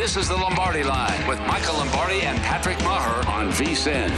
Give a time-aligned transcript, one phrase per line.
[0.00, 4.08] This is the Lombardi Line with Michael Lombardi and Patrick Maher on VSIN.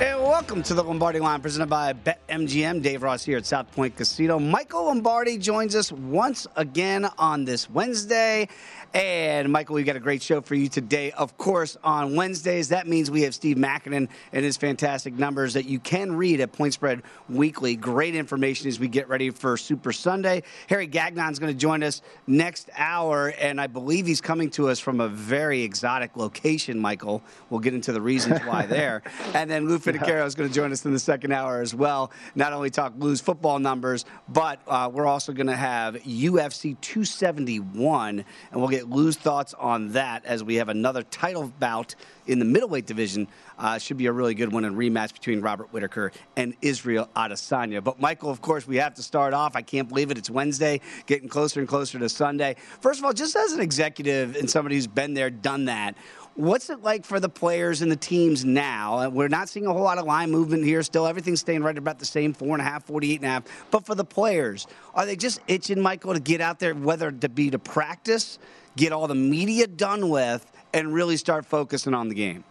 [0.00, 2.80] And welcome to the Lombardi Line presented by BetMGM.
[2.80, 4.38] Dave Ross here at South Point Casino.
[4.38, 8.48] Michael Lombardi joins us once again on this Wednesday.
[8.92, 11.12] And Michael, we've got a great show for you today.
[11.12, 15.64] Of course, on Wednesdays, that means we have Steve Makinen and his fantastic numbers that
[15.66, 17.76] you can read at Point Spread Weekly.
[17.76, 20.42] Great information as we get ready for Super Sunday.
[20.68, 24.68] Harry Gagnon is going to join us next hour, and I believe he's coming to
[24.68, 27.22] us from a very exotic location, Michael.
[27.48, 29.04] We'll get into the reasons why there.
[29.34, 32.10] And then Lou Finocchiaro is going to join us in the second hour as well.
[32.34, 38.24] Not only talk Lou's football numbers, but uh, we're also going to have UFC 271,
[38.50, 41.94] and we'll get Lou's thoughts on that as we have another title bout
[42.30, 43.28] in the middleweight division.
[43.58, 47.82] Uh, should be a really good one and rematch between Robert Whitaker and Israel Adesanya.
[47.82, 49.56] But Michael, of course, we have to start off.
[49.56, 50.18] I can't believe it.
[50.18, 52.56] It's Wednesday, getting closer and closer to Sunday.
[52.80, 55.96] First of all, just as an executive and somebody who's been there, done that.
[56.36, 59.08] What's it like for the players and the teams now?
[59.10, 60.82] We're not seeing a whole lot of line movement here.
[60.82, 63.42] Still, everything's staying right about the same four and a half, 48 and a half.
[63.70, 67.28] But for the players, are they just itching, Michael, to get out there, whether to
[67.28, 68.38] be to practice,
[68.76, 72.44] get all the media done with, and really start focusing on the game?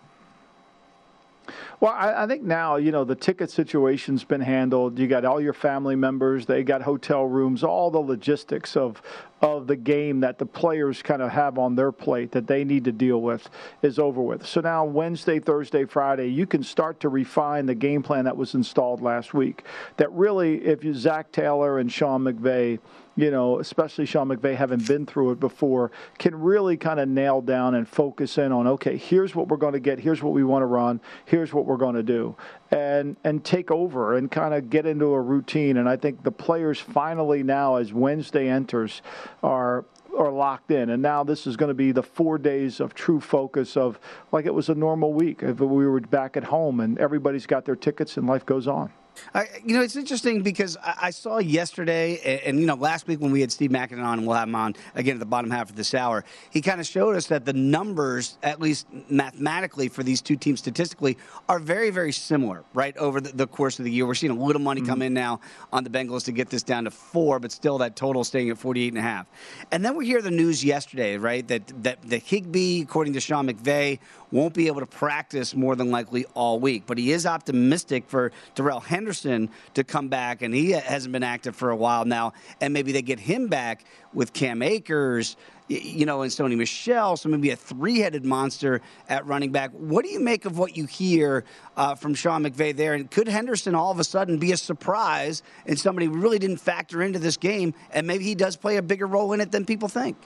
[1.80, 5.00] Well, I, I, think now, you know, the ticket situation's been handled.
[5.00, 9.02] You got all your family members, they got hotel rooms, all the logistics of
[9.42, 12.84] of the game that the players kind of have on their plate that they need
[12.84, 13.50] to deal with
[13.82, 14.46] is over with.
[14.46, 18.54] So now Wednesday, Thursday, Friday, you can start to refine the game plan that was
[18.54, 19.64] installed last week.
[19.96, 22.80] That really, if you Zac Taylor and Sean McVay
[23.20, 27.42] you know, especially Sean McVay having been through it before, can really kind of nail
[27.42, 30.44] down and focus in on okay, here's what we're going to get, here's what we
[30.44, 32.34] want to run, here's what we're going to do,
[32.72, 35.76] and and take over and kind of get into a routine.
[35.76, 39.02] And I think the players finally now, as Wednesday enters,
[39.44, 39.84] are
[40.18, 40.90] are locked in.
[40.90, 44.00] And now this is going to be the four days of true focus of
[44.32, 47.66] like it was a normal week if we were back at home and everybody's got
[47.66, 48.92] their tickets and life goes on.
[49.34, 53.08] I, you know, it's interesting because I, I saw yesterday, and, and, you know, last
[53.08, 55.26] week when we had Steve Makinen on, and we'll have him on again at the
[55.26, 58.88] bottom half of this hour, he kind of showed us that the numbers, at least
[59.10, 63.80] mathematically, for these two teams statistically, are very, very similar, right, over the, the course
[63.80, 64.06] of the year.
[64.06, 64.90] We're seeing a little money mm-hmm.
[64.90, 65.42] come in now
[65.72, 68.58] on the Bengals to get this down to four, but still that total staying at
[68.58, 69.28] 48 and a half.
[69.72, 73.48] And then we hear the news yesterday, right, that, that, that Higbee, according to Sean
[73.48, 74.00] McVay,
[74.32, 76.84] won't be able to practice more than likely all week.
[76.86, 81.56] But he is optimistic for Darrell Henderson to come back, and he hasn't been active
[81.56, 82.34] for a while now.
[82.62, 83.84] And maybe they get him back
[84.14, 85.36] with Cam Akers,
[85.68, 89.72] you know, and Sony Michel, so maybe a three-headed monster at running back.
[89.72, 91.44] What do you make of what you hear
[91.76, 92.94] uh, from Sean McVay there?
[92.94, 97.02] And could Henderson all of a sudden be a surprise and somebody really didn't factor
[97.02, 99.88] into this game, and maybe he does play a bigger role in it than people
[99.88, 100.18] think?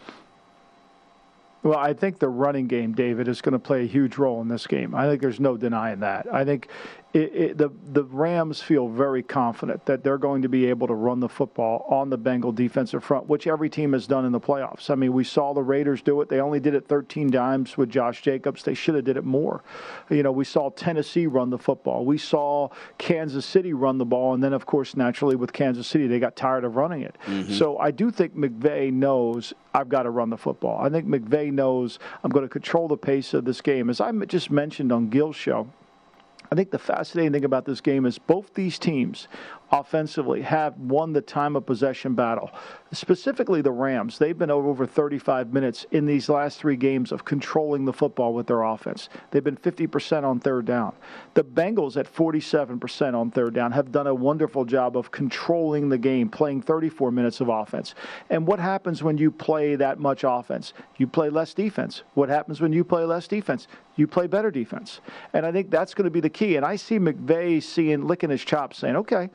[1.61, 4.49] Well, I think the running game, David, is going to play a huge role in
[4.49, 4.93] this game.
[4.93, 6.27] I think there's no denying that.
[6.29, 6.67] I think
[7.13, 10.95] it, it, the the Rams feel very confident that they're going to be able to
[10.95, 14.39] run the football on the Bengal defensive front, which every team has done in the
[14.39, 14.89] playoffs.
[14.89, 16.29] I mean, we saw the Raiders do it.
[16.29, 18.63] They only did it 13 times with Josh Jacobs.
[18.63, 19.63] They should have did it more.
[20.09, 22.03] You know, we saw Tennessee run the football.
[22.03, 26.07] We saw Kansas City run the ball, and then of course, naturally with Kansas City,
[26.07, 27.15] they got tired of running it.
[27.27, 27.53] Mm-hmm.
[27.53, 30.83] So I do think McVay knows I've got to run the football.
[30.83, 33.91] I think McVay knows I'm going to control the pace of this game.
[33.91, 35.67] As I just mentioned on Gill's show,
[36.53, 39.27] I think the fascinating thing about this game is both these teams
[39.73, 42.51] offensively have won the time of possession battle.
[42.91, 44.19] Specifically, the Rams.
[44.19, 48.45] They've been over 35 minutes in these last three games of controlling the football with
[48.45, 49.09] their offense.
[49.31, 50.93] They've been 50% on third down.
[51.33, 55.97] The Bengals at 47% on third down have done a wonderful job of controlling the
[55.97, 57.95] game, playing 34 minutes of offense.
[58.29, 60.73] And what happens when you play that much offense?
[60.97, 62.03] You play less defense.
[62.13, 63.67] What happens when you play less defense?
[63.95, 64.99] You play better defense.
[65.33, 66.57] And I think that's going to be the key.
[66.57, 69.29] And I see McVay seeing, licking his chops, saying, okay,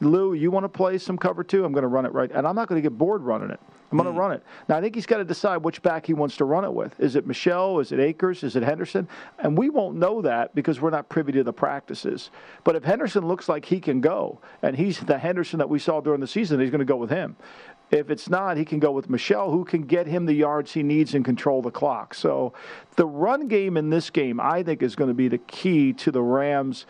[0.00, 1.64] Lou, you want to play some cover two?
[1.64, 2.30] I'm going to run it right.
[2.32, 3.60] And I'm not going to get bored running it.
[3.90, 4.20] I'm going to mm.
[4.20, 4.42] run it.
[4.68, 6.98] Now, I think he's got to decide which back he wants to run it with.
[7.00, 7.80] Is it Michel?
[7.80, 8.42] Is it Akers?
[8.44, 9.08] Is it Henderson?
[9.38, 12.30] And we won't know that because we're not privy to the practices.
[12.64, 16.00] But if Henderson looks like he can go, and he's the Henderson that we saw
[16.00, 17.36] during the season, he's going to go with him.
[17.90, 20.82] If it's not, he can go with Michel, who can get him the yards he
[20.82, 22.12] needs and control the clock.
[22.12, 22.52] So
[22.96, 26.10] the run game in this game, I think, is going to be the key to
[26.10, 26.84] the Rams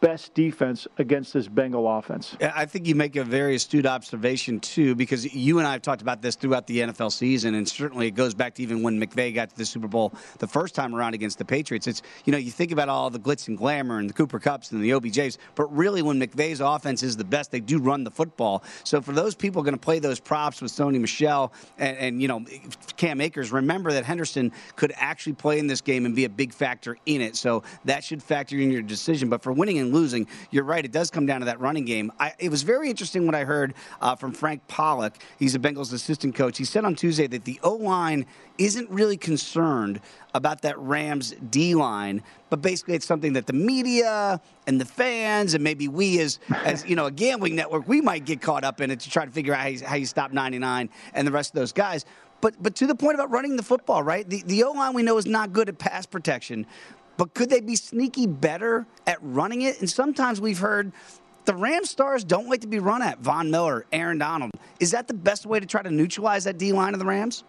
[0.00, 2.36] best defense against this Bengal offense.
[2.40, 6.02] I think you make a very astute observation, too, because you and I have talked
[6.02, 9.34] about this throughout the NFL season, and certainly it goes back to even when McVay
[9.34, 11.86] got to the Super Bowl the first time around against the Patriots.
[11.86, 14.72] It's, you know, you think about all the glitz and glamour and the Cooper Kupps
[14.72, 18.10] and the OBJs, but really when McVay's offense is the best, they do run the
[18.10, 18.62] football.
[18.84, 22.28] So for those people going to play those props with Sony Michel and, and, you
[22.28, 22.44] know,
[22.96, 26.52] Cam Akers, remember that Henderson could actually play in this game and be a big
[26.52, 27.36] factor in it.
[27.36, 29.28] So that should factor in your decision.
[29.28, 30.86] But for winning and losing, you're right.
[30.86, 32.10] It does come down to that running game.
[32.18, 35.22] I, it was very interesting what I heard uh, from Frank Pollack.
[35.38, 36.56] He's a Bengals assistant coach.
[36.56, 38.24] He said on Tuesday that the O line
[38.56, 40.00] isn't really concerned
[40.34, 45.52] about that Rams D line, but basically it's something that the media and the fans
[45.52, 48.80] and maybe we as as you know a gambling network we might get caught up
[48.80, 51.32] in it to try to figure out how you, how you stop 99 and the
[51.32, 52.06] rest of those guys.
[52.40, 54.28] But but to the point about running the football, right?
[54.28, 56.66] The the O line we know is not good at pass protection,
[57.20, 59.78] but could they be sneaky better at running it?
[59.80, 60.90] And sometimes we've heard
[61.44, 63.18] the Ram stars don't like to be run at.
[63.18, 64.52] Von Miller, Aaron Donald.
[64.80, 67.44] Is that the best way to try to neutralize that D line of the Rams?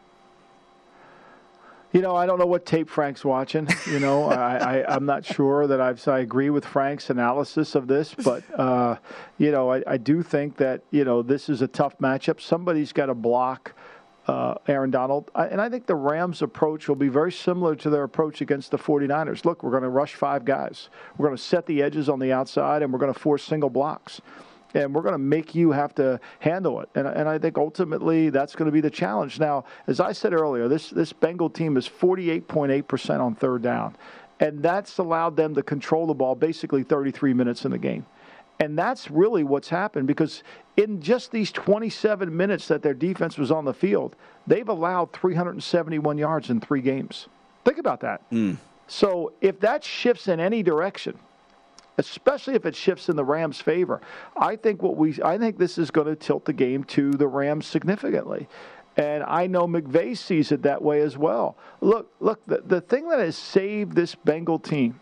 [1.94, 3.65] You know, I don't know what tape Frank's watching.
[3.89, 7.88] You know, I, I, am not sure that I've, I agree with Frank's analysis of
[7.88, 8.97] this, but, uh,
[9.38, 12.41] you know, I, I do think that, you know, this is a tough matchup.
[12.41, 13.74] Somebody's got to block
[14.27, 15.31] uh, Aaron Donald.
[15.35, 18.77] and I think the Rams' approach will be very similar to their approach against the
[18.77, 19.45] 49ers.
[19.45, 20.89] Look, we're going to rush five guys.
[21.18, 23.69] We're going to set the edges on the outside, and we're going to force single
[23.69, 24.21] blocks.
[24.73, 26.89] And we're going to make you have to handle it.
[26.95, 29.38] And, and I think ultimately that's going to be the challenge.
[29.38, 33.97] Now, as I said earlier, this, this Bengal team is 48.8% on third down.
[34.39, 38.06] And that's allowed them to control the ball basically 33 minutes in the game.
[38.62, 40.44] And that's really what's happened because
[40.77, 44.15] in just these 27 minutes that their defense was on the field,
[44.47, 47.27] they've allowed 371 yards in three games.
[47.65, 48.29] Think about that.
[48.31, 48.57] Mm.
[48.88, 51.18] So if that shifts in any direction,
[51.97, 54.01] especially if it shifts in the Rams' favor,
[54.35, 57.27] I think what we I think this is going to tilt the game to the
[57.27, 58.47] Rams significantly.
[58.97, 61.56] And I know McVay sees it that way as well.
[61.79, 65.00] Look, look, the, the thing that has saved this Bengal team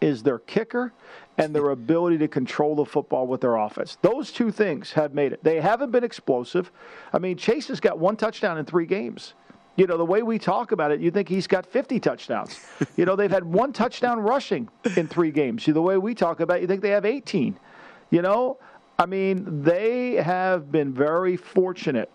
[0.00, 0.92] is their kicker
[1.38, 3.98] and their ability to control the football with their offense.
[4.02, 5.42] Those two things have made it.
[5.42, 6.70] They haven't been explosive.
[7.12, 9.34] I mean, Chase has got one touchdown in three games.
[9.76, 12.60] You know, the way we talk about it, you think he's got 50 touchdowns.
[12.96, 15.64] you know, they've had one touchdown rushing in three games.
[15.64, 17.58] The way we talk about it, you think they have 18.
[18.10, 18.58] You know,
[18.98, 22.10] I mean, they have been very fortunate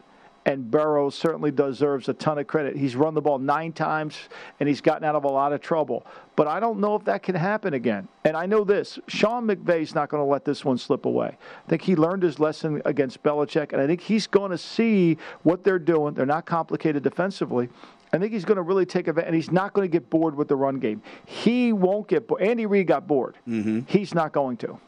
[0.48, 2.78] and Burrow certainly deserves a ton of credit.
[2.78, 4.18] He's run the ball nine times
[4.62, 6.06] and he's gotten out of a lot of trouble.
[6.38, 8.08] But I don't know if that can happen again.
[8.24, 11.38] And I know this Sean McVay's not going to let this one slip away.
[11.38, 15.18] I think he learned his lesson against Belichick, and I think he's going to see
[15.44, 16.14] what they're doing.
[16.14, 17.68] They're not complicated defensively.
[18.14, 20.34] I think he's going to really take advantage, and he's not going to get bored
[20.34, 21.02] with the run game.
[21.26, 22.42] He won't get bored.
[22.42, 23.36] Andy Reid got bored.
[23.46, 23.82] Mm-hmm.
[23.86, 24.80] He's not going to.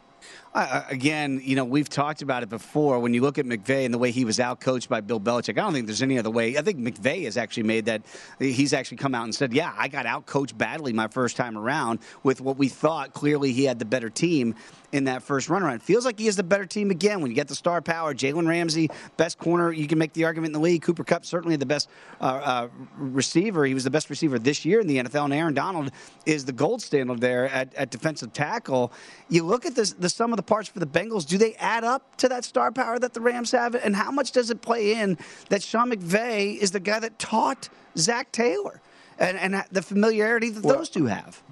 [0.52, 3.00] Uh, again, you know, we've talked about it before.
[3.00, 5.62] When you look at McVay and the way he was outcoached by Bill Belichick, I
[5.62, 6.58] don't think there's any other way.
[6.58, 8.02] I think McVay has actually made that.
[8.40, 12.00] He's actually come out and said, "Yeah, I got outcoached badly my first time around
[12.24, 14.56] with what we thought clearly he had the better team."
[14.92, 15.82] in that first run around.
[15.84, 18.14] Feels like he has the better team again when you get the star power.
[18.14, 19.72] Jalen Ramsey, best corner.
[19.72, 20.82] You can make the argument in the league.
[20.82, 21.90] Cooper Kupp, certainly the best
[22.20, 23.66] uh, uh, receiver.
[23.66, 25.26] He was the best receiver this year in the NFL.
[25.26, 25.92] And Aaron Donald
[26.26, 28.92] is the gold standard there at, at defensive tackle.
[29.30, 31.28] You look at this, the sum of the parts for the Bengals.
[31.28, 33.76] Do they add up to that star power that the Rams have?
[33.76, 35.18] And how much does it play in
[35.50, 37.68] that Sean McVay is the guy that taught
[37.98, 38.82] Zac Taylor?
[39.18, 41.44] And, and the familiarity that well, those two have.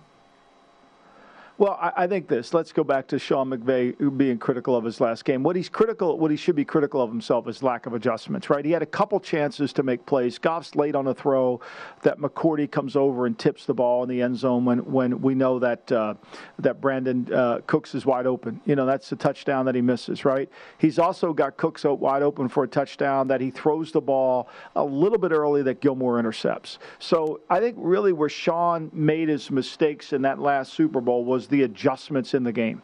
[1.60, 2.54] Well, I, I, think this.
[2.54, 5.42] Let's go back to Sean McVay being critical of his last game.
[5.42, 8.52] What he's critical, what he should be critical of himself is lack of adjustments.
[8.52, 8.64] Right?
[8.64, 10.38] He had a couple chances to make plays.
[10.38, 11.60] Goff's late on a throw
[12.04, 15.34] that McCourty comes over and tips the ball in the end zone when when we
[15.34, 16.14] know that uh,
[16.60, 18.62] that Brandin uh, Cooks is wide open.
[18.66, 20.26] You know, that's the touchdown that he misses.
[20.26, 20.50] Right?
[20.78, 24.48] He's also got Cooks out wide open for a touchdown that he throws the ball
[24.76, 26.78] a little bit early that Gilmore intercepts.
[27.00, 31.47] So I think really where Sean made his mistakes in that last Super Bowl was
[31.48, 32.82] the adjustments in the game.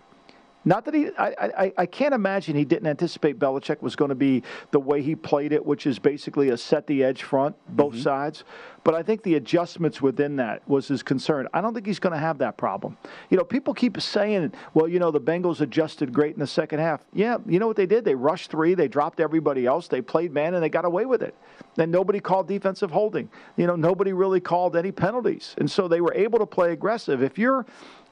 [0.66, 4.16] Not that he, I, I, I can't imagine he didn't anticipate Belichick was going to
[4.16, 7.94] be the way he played it, which is basically a set the edge front, both
[7.94, 8.04] mm-hmm.
[8.04, 8.44] sides.
[8.86, 11.48] But I think the adjustments within that was his concern.
[11.54, 12.98] I don't think he's going to have that problem.
[13.30, 16.80] You know, people keep saying, well, you know, the Bengals adjusted great in the second
[16.80, 17.02] half.
[17.14, 18.06] Yeah, you know what they did?
[18.06, 21.22] They rushed three, they dropped everybody else, they played man, and they got away with
[21.22, 21.36] it.
[21.78, 23.30] And nobody called defensive holding.
[23.58, 25.56] You know, nobody really called any penalties.
[25.58, 27.24] And so they were able to play aggressive.
[27.24, 27.66] If you're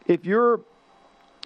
[0.05, 0.62] if you're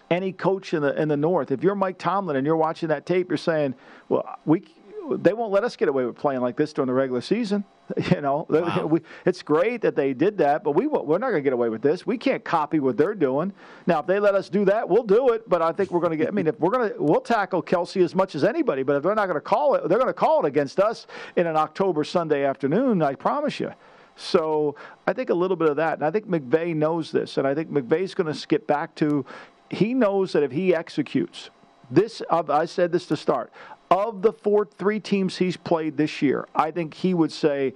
[0.09, 3.05] any coach in the in the North, if you're Mike Tomlin and you're watching that
[3.05, 3.75] tape, you're saying,
[4.09, 4.63] "Well, we
[5.11, 7.63] they won't let us get away with playing like this during the regular season."
[8.11, 8.85] You know, wow.
[8.89, 11.69] we, it's great that they did that, but we we're not going to get away
[11.69, 12.03] with this.
[12.03, 13.53] We can't copy what they're doing.
[13.85, 15.47] Now, if they let us do that, we'll do it.
[15.47, 16.27] But I think we're going to get.
[16.27, 18.81] I mean, if we're going to, we'll tackle Kelsey as much as anybody.
[18.81, 21.05] But if they're not going to call it, they're going to call it against us
[21.35, 23.03] in an October Sunday afternoon.
[23.03, 23.71] I promise you.
[24.15, 24.75] So
[25.07, 25.93] I think a little bit of that.
[25.93, 27.37] And I think McVay knows this.
[27.37, 29.25] And I think McVay's going to skip back to
[29.69, 31.49] he knows that if he executes,
[31.89, 33.51] this, I said this to start,
[33.91, 37.73] of the four, three teams he's played this year, I think he would say,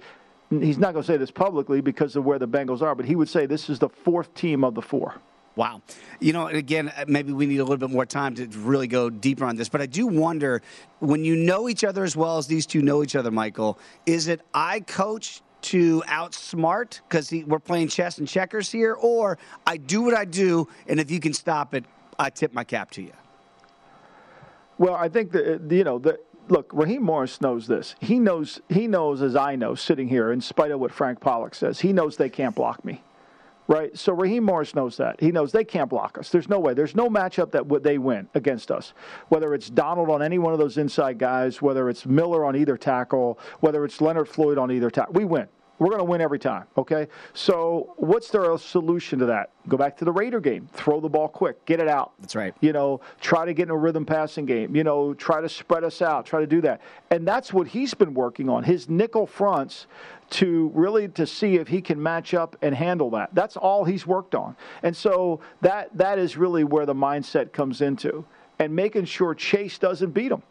[0.50, 3.16] he's not going to say this publicly because of where the Bengals are, but he
[3.16, 5.14] would say this is the fourth team of the four.
[5.56, 5.82] Wow.
[6.20, 9.10] You know, again, uh, maybe we need a little bit more time to really go
[9.10, 10.62] deeper on this, but I do wonder
[11.00, 14.28] when you know each other as well as these two know each other, Michael, is
[14.28, 20.02] it I coach to outsmart because we're playing chess and checkers here, or I do
[20.02, 21.84] what I do, and if you can stop it,
[22.18, 23.12] I tip my cap to you.
[24.78, 26.70] Well, I think that uh, you know the look.
[26.72, 27.94] Raheem Morris knows this.
[28.00, 28.60] He knows.
[28.68, 31.92] He knows as I know, sitting here, in spite of what Frank Pollack says, he
[31.92, 33.02] knows they can't block me
[33.70, 33.96] right?
[33.96, 35.20] So Raheem Morris knows that.
[35.20, 36.28] He knows they can't block us.
[36.28, 36.74] There's no way.
[36.74, 38.92] There's no matchup that they win against us.
[39.28, 42.76] Whether it's Donald on any one of those inside guys, whether it's Miller on either
[42.76, 45.46] tackle, whether it's Leonard Floyd on either tackle, we win.
[45.80, 47.08] We're going to win every time, okay?
[47.32, 49.48] So, what's their solution to that?
[49.66, 50.68] Go back to the Raider game.
[50.74, 51.64] Throw the ball quick.
[51.64, 52.12] Get it out.
[52.20, 52.54] That's right.
[52.60, 54.76] You know, try to get in a rhythm passing game.
[54.76, 56.26] You know, try to spread us out.
[56.26, 56.82] Try to do that.
[57.10, 58.62] And that's what he's been working on.
[58.62, 59.86] His nickel fronts
[60.30, 63.30] to really to see if he can match up and handle that.
[63.32, 64.56] That's all he's worked on.
[64.82, 68.26] And so that that is really where the mindset comes into
[68.58, 70.42] and making sure Chase doesn't beat him.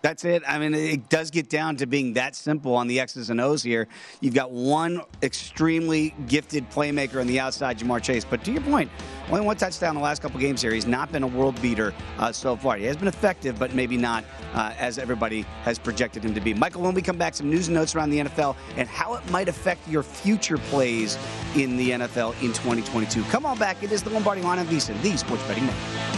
[0.00, 0.42] That's it.
[0.46, 3.62] I mean, it does get down to being that simple on the X's and O's
[3.62, 3.88] here.
[4.20, 8.24] You've got one extremely gifted playmaker on the outside, Ja'Marr Chase.
[8.24, 8.90] But to your point,
[9.28, 10.72] only one touchdown in the last couple games here.
[10.72, 12.76] He's not been a world beater uh, so far.
[12.76, 14.24] He has been effective, but maybe not
[14.54, 16.54] uh, as everybody has projected him to be.
[16.54, 19.30] Michael, when we come back, some news and notes around the NFL and how it
[19.30, 21.18] might affect your future plays
[21.56, 23.22] in the NFL in 2022.
[23.24, 23.82] Come on back.
[23.82, 26.17] It is the Lombardi line of VSiN, the Sports Betting Network.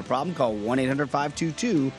[0.00, 1.92] a problem, call 1 800 522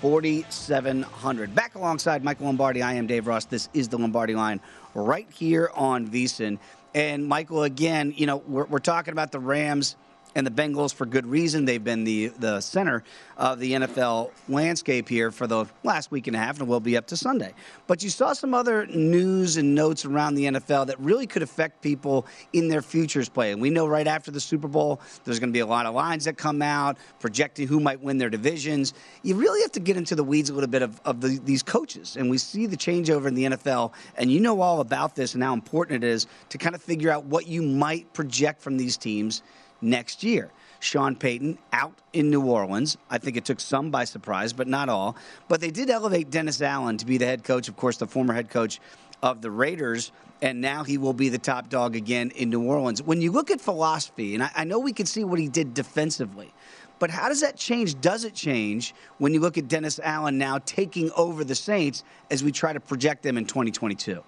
[0.00, 1.54] 4700.
[1.54, 3.46] Back alongside Michael Lombardi, I am Dave Ross.
[3.46, 4.60] This is the Lombardi line
[4.94, 6.58] right here on VSIN.
[6.94, 9.96] And Michael, again, you know, we're, we're talking about the Rams
[10.34, 11.64] and the Bengals for good reason.
[11.64, 13.02] They've been the, the center
[13.36, 16.96] of the NFL landscape here for the last week and a half, and will be
[16.96, 17.52] up to Sunday.
[17.86, 21.82] But you saw some other news and notes around the NFL that really could affect
[21.82, 23.52] people in their futures play.
[23.52, 25.94] And we know right after the Super Bowl, there's going to be a lot of
[25.94, 28.94] lines that come out projecting who might win their divisions.
[29.22, 31.62] You really have to get into the weeds a little bit of, of the, these
[31.62, 32.16] coaches.
[32.16, 35.42] And we see the changeover in the NFL, and you know all about this and
[35.42, 38.96] how important it is to kind of figure out what you might project from these
[38.96, 39.42] teams
[39.84, 40.50] next year.
[40.80, 42.98] Sean Payton out in New Orleans.
[43.08, 45.16] I think it took some by surprise, but not all.
[45.48, 48.34] But they did elevate Dennis Allen to be the head coach, of course, the former
[48.34, 48.80] head coach
[49.22, 50.12] of the Raiders,
[50.42, 53.02] and now he will be the top dog again in New Orleans.
[53.02, 55.72] When you look at philosophy, and I, I know we can see what he did
[55.72, 56.52] defensively,
[56.98, 58.00] but how does that change?
[58.00, 62.44] Does it change when you look at Dennis Allen now taking over the Saints as
[62.44, 64.22] we try to project them in 2022?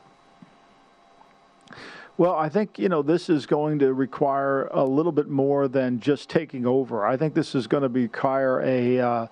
[2.18, 6.00] Well, I think, you know, this is going to require a little bit more than
[6.00, 7.04] just taking over.
[7.04, 9.26] I think this is going to require a uh,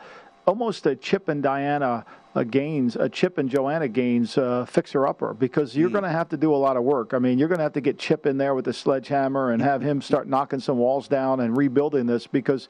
[0.46, 2.04] almost a Chip and Diana
[2.42, 5.92] Gaines, a Chip and Joanna Gaines uh, fixer upper because you're mm.
[5.92, 7.14] going to have to do a lot of work.
[7.14, 9.62] I mean, you're going to have to get Chip in there with the sledgehammer and
[9.62, 12.68] have him start knocking some walls down and rebuilding this because,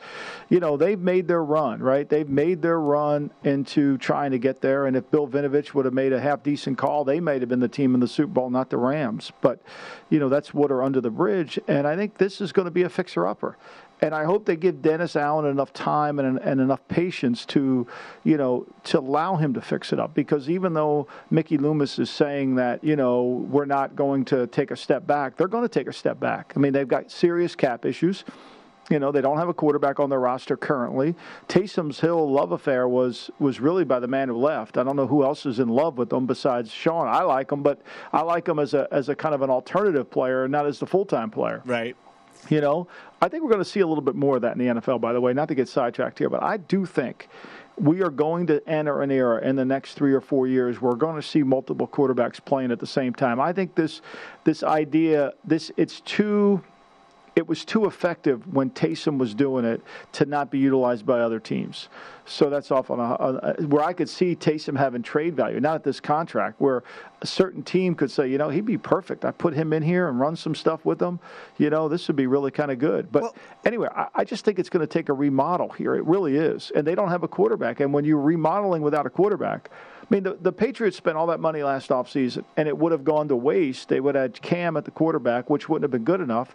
[0.50, 2.06] you know, they've made their run, right?
[2.06, 4.86] They've made their run into trying to get there.
[4.86, 7.60] And if Bill Vinovich would have made a half decent call, they might have been
[7.60, 9.32] the team in the Super Bowl, not the Rams.
[9.40, 9.60] But,
[10.10, 11.58] you know, that's water under the bridge.
[11.68, 13.56] And I think this is going to be a fixer upper
[14.00, 17.86] and I hope they give Dennis Allen enough time and, and enough patience to,
[18.24, 20.14] you know, to allow him to fix it up.
[20.14, 24.70] Because even though Mickey Loomis is saying that, you know, we're not going to take
[24.70, 26.52] a step back, they're going to take a step back.
[26.56, 28.24] I mean, they've got serious cap issues.
[28.90, 31.14] You know, they don't have a quarterback on their roster currently.
[31.48, 34.76] Taysom's Hill love affair was was really by the man who left.
[34.76, 37.08] I don't know who else is in love with them besides Sean.
[37.08, 37.80] I like him, but
[38.12, 40.86] I like him as a as a kind of an alternative player, not as the
[40.86, 41.62] full time player.
[41.64, 41.96] Right.
[42.48, 42.88] You know,
[43.22, 45.00] I think we're going to see a little bit more of that in the NFL,
[45.00, 47.28] by the way, not to get sidetracked here, but I do think
[47.76, 50.94] we are going to enter an era in the next three or four years we're
[50.94, 53.40] going to see multiple quarterbacks playing at the same time.
[53.40, 54.00] I think this
[54.44, 56.62] this idea, this it's too
[57.36, 61.40] it was too effective when Taysom was doing it to not be utilized by other
[61.40, 61.88] teams.
[62.26, 65.74] So that's off on a, a, where I could see Taysom having trade value, not
[65.74, 66.84] at this contract, where
[67.22, 69.24] a certain team could say, you know, he'd be perfect.
[69.24, 71.18] I put him in here and run some stuff with him.
[71.58, 73.10] You know, this would be really kind of good.
[73.10, 75.96] But well, anyway, I, I just think it's going to take a remodel here.
[75.96, 76.70] It really is.
[76.74, 77.80] And they don't have a quarterback.
[77.80, 79.70] And when you're remodeling without a quarterback,
[80.02, 83.04] I mean, the, the Patriots spent all that money last offseason, and it would have
[83.04, 83.88] gone to waste.
[83.88, 86.54] They would have had Cam at the quarterback, which wouldn't have been good enough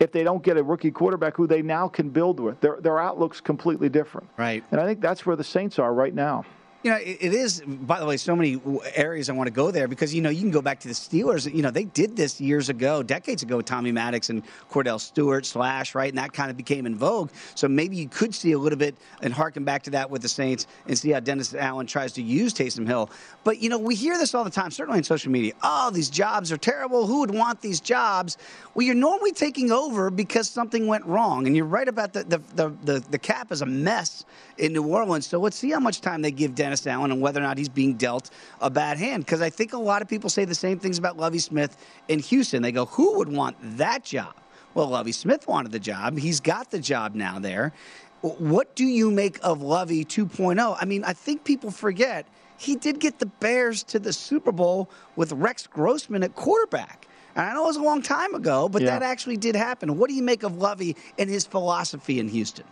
[0.00, 2.60] if they don't get a rookie quarterback who they now can build with.
[2.60, 4.28] Their their outlook's completely different.
[4.36, 4.64] Right.
[4.70, 6.44] And I think that's where the Saints are right now.
[6.84, 8.60] You know, it is, by the way, so many
[8.94, 10.94] areas I want to go there because, you know, you can go back to the
[10.94, 11.52] Steelers.
[11.52, 15.96] You know, they did this years ago, decades ago, Tommy Maddox and Kordell Stewart, Slash,
[15.96, 16.08] right?
[16.08, 17.30] And that kind of became in vogue.
[17.56, 20.28] So maybe you could see a little bit and harken back to that with the
[20.28, 23.10] Saints and see how Dennis Allen tries to use Taysom Hill.
[23.42, 25.54] But, you know, we hear this all the time, certainly on social media.
[25.64, 27.08] Oh, these jobs are terrible.
[27.08, 28.38] Who would want these jobs?
[28.74, 31.48] Well, you're normally taking over because something went wrong.
[31.48, 34.24] And you're right about the, the, the, the, the cap is a mess
[34.58, 35.26] in New Orleans.
[35.26, 37.68] So let's see how much time they give Dennis Allen and whether or not he's
[37.68, 39.24] being dealt a bad hand.
[39.24, 41.76] Because I think a lot of people say the same things about Lovie Smith
[42.08, 42.62] in Houston.
[42.62, 44.34] They go, who would want that job?
[44.74, 46.18] Well, Lovie Smith wanted the job.
[46.18, 47.72] He's got the job now there.
[48.20, 50.76] What do you make of Lovie 2.0?
[50.80, 52.26] I mean, I think people forget
[52.56, 57.06] he did get the Bears to the Super Bowl with Rex Grossman at quarterback.
[57.36, 58.90] And I know it was a long time ago, but Yeah.
[58.98, 59.96] that actually did happen.
[59.96, 62.64] What do you make of Lovie and his philosophy in Houston?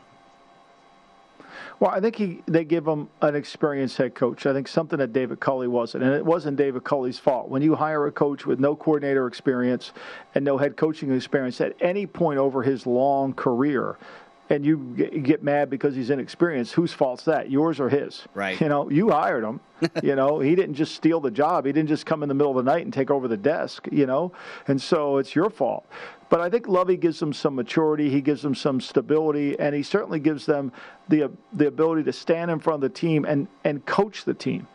[1.78, 4.46] Well, I think he they give him an experienced head coach.
[4.46, 7.50] I think something that David Culley wasn't, and it wasn't David Culley's fault.
[7.50, 9.92] When you hire a coach with no coordinator experience
[10.34, 13.98] and no head coaching experience at any point over his long career,
[14.48, 14.76] and you
[15.22, 17.50] get, mad because he's inexperienced, whose fault's that?
[17.50, 18.24] Yours or his?
[18.34, 18.60] Right.
[18.60, 19.60] You know, you hired him.
[20.02, 21.66] you know, he didn't just steal the job.
[21.66, 23.86] He didn't just come in the middle of the night and take over the desk.
[23.90, 24.32] You know,
[24.66, 25.86] and so it's your fault.
[26.28, 28.08] But I think Lovie gives them some maturity.
[28.10, 30.72] He gives them some stability, and he certainly gives them
[31.08, 34.66] the the ability to stand in front of the team and and coach the team.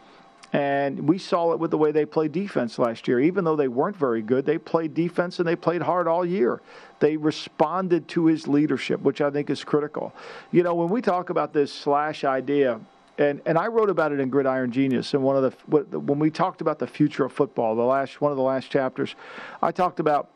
[0.53, 3.19] And we saw it with the way they played defense last year.
[3.21, 6.61] Even though they weren't very good, they played defense and they played hard all year.
[6.99, 10.13] They responded to his leadership, which I think is critical.
[10.51, 12.81] You know, when we talk about this slash idea,
[13.17, 16.29] and, and I wrote about it in Gridiron Genius, and one of the when we
[16.29, 19.15] talked about the future of football, the last one of the last chapters,
[19.61, 20.29] I talked about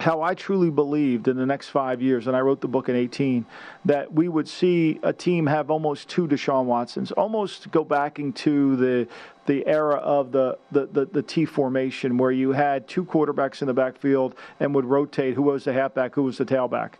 [0.00, 2.94] how I truly believed in the next five years, and I wrote the book in
[2.94, 3.44] 18,
[3.84, 8.76] that we would see a team have almost two Deshaun Watsons, almost go back into
[8.76, 9.08] the
[9.46, 13.66] the era of the, the, the, the T formation where you had two quarterbacks in
[13.66, 16.92] the backfield and would rotate who was the halfback, who was the tailback.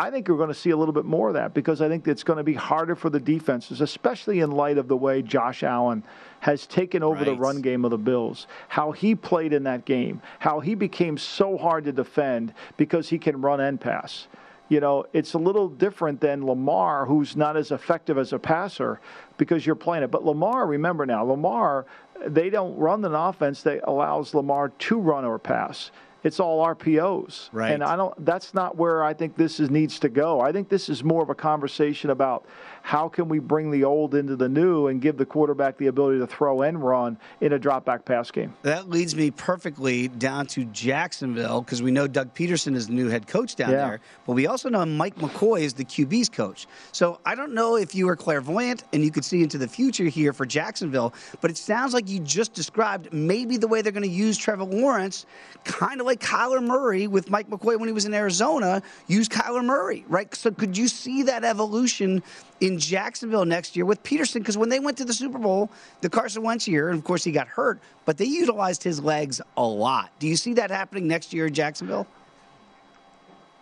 [0.00, 2.08] I think you're going to see a little bit more of that because I think
[2.08, 5.62] it's going to be harder for the defenses, especially in light of the way Josh
[5.62, 6.02] Allen
[6.38, 10.22] has taken over the run game of the Bills, how he played in that game,
[10.38, 14.26] how he became so hard to defend because he can run and pass.
[14.70, 19.00] You know, it's a little different than Lamar, who's not as effective as a passer
[19.36, 20.10] because you're playing it.
[20.10, 21.84] But Lamar, remember now, Lamar,
[22.26, 25.90] they don't run an offense that allows Lamar to run or pass.
[26.22, 27.48] It's all RPOs.
[27.52, 27.72] Right.
[27.72, 30.40] And I don't that's not where I think this is needs to go.
[30.40, 32.44] I think this is more of a conversation about
[32.82, 36.18] how can we bring the old into the new and give the quarterback the ability
[36.18, 38.52] to throw and run in a drop back pass game.
[38.62, 43.08] That leads me perfectly down to Jacksonville because we know Doug Pederson is the new
[43.08, 43.86] head coach down Yeah.
[43.86, 46.66] there, but we also know Mike McCoy is the QB's coach.
[46.92, 50.04] So I don't know if you are clairvoyant and you could see into the future
[50.04, 54.02] here for Jacksonville, but it sounds like you just described maybe the way they're going
[54.02, 55.26] to use Trevor Lawrence,
[55.64, 59.64] kind of like Kyler Murray with Mike McCoy when he was in Arizona, use Kyler
[59.64, 60.34] Murray, right?
[60.34, 62.22] So could you see that evolution
[62.60, 64.34] in Jacksonville next year with Pederson?
[64.34, 67.24] Because when they went to the Super Bowl, the Carson Wentz year, and of course
[67.24, 70.10] he got hurt, but they utilized his legs a lot.
[70.18, 72.06] Do you see that happening next year in Jacksonville?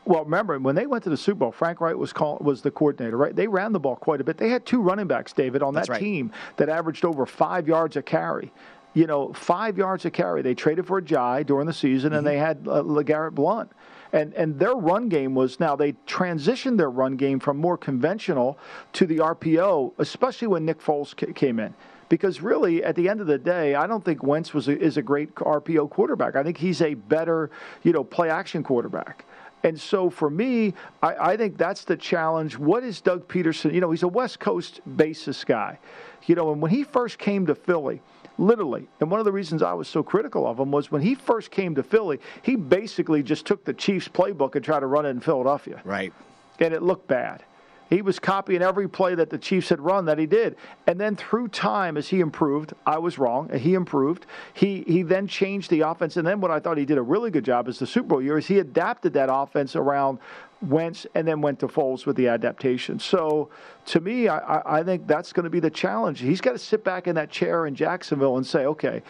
[0.04, 2.70] Well, remember when they went to the Super Bowl, Frank Reich was call, was the
[2.70, 3.37] coordinator, right?
[3.37, 4.38] They ran the ball quite a bit.
[4.38, 6.00] They had two running backs, David, on That's that right.
[6.00, 8.50] team that averaged over five yards a carry.
[8.94, 10.40] You know, five yards a carry.
[10.40, 13.70] They traded for Ajayi during the season, and they had uh, LeGarrette Blount.
[14.12, 18.59] And, and their run game was now they transitioned their run game from more conventional
[18.94, 21.75] to the RPO, especially when Nick Foles ca- came in.
[22.09, 24.97] Because really, at the end of the day, I don't think Wentz was a, is
[24.97, 26.37] a great RPO quarterback.
[26.37, 27.51] I think he's a better,
[27.83, 29.27] you know, play action quarterback.
[29.62, 32.57] And so for me, I, I think that's the challenge.
[32.57, 33.75] What is Doug Pederson?
[33.75, 35.79] You know, he's a West Coast basis guy.
[36.27, 38.01] You know, and when he first came to Philly,
[38.38, 41.14] literally, and one of the reasons I was so critical of him was when he
[41.14, 45.05] first came to Philly, he basically just took the Chiefs playbook and tried to run
[45.07, 46.12] it in Philadelphia Right.
[46.61, 47.42] and it looked bad.
[47.90, 50.57] He was copying every play that the Chiefs had run that he did.
[50.87, 53.48] And then through time, as he improved, I was wrong.
[53.48, 54.27] He improved.
[54.53, 56.18] He he then changed the offense.
[56.18, 58.20] And then what I thought he did a really good job is the Super Bowl
[58.22, 60.18] year is he adapted that offense around
[60.61, 62.99] Wentz and then went to Foles with the adaptation.
[62.99, 63.51] So
[63.87, 66.21] to me, I, I think that's going to be the challenge.
[66.21, 69.03] He's got to sit back in that chair in Jacksonville and say, okay,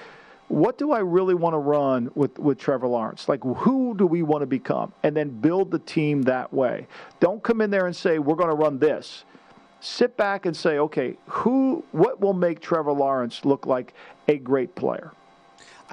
[0.49, 3.29] what do I really want to run with, with Trevor Lawrence?
[3.29, 4.93] Like, who do we want to become?
[5.03, 6.87] And then build the team that way.
[7.21, 9.25] Don't come in there and say, we're going to run this.
[9.81, 13.95] Sit back and say, okay, who, what will make Trevor Lawrence look like
[14.27, 15.13] a great player?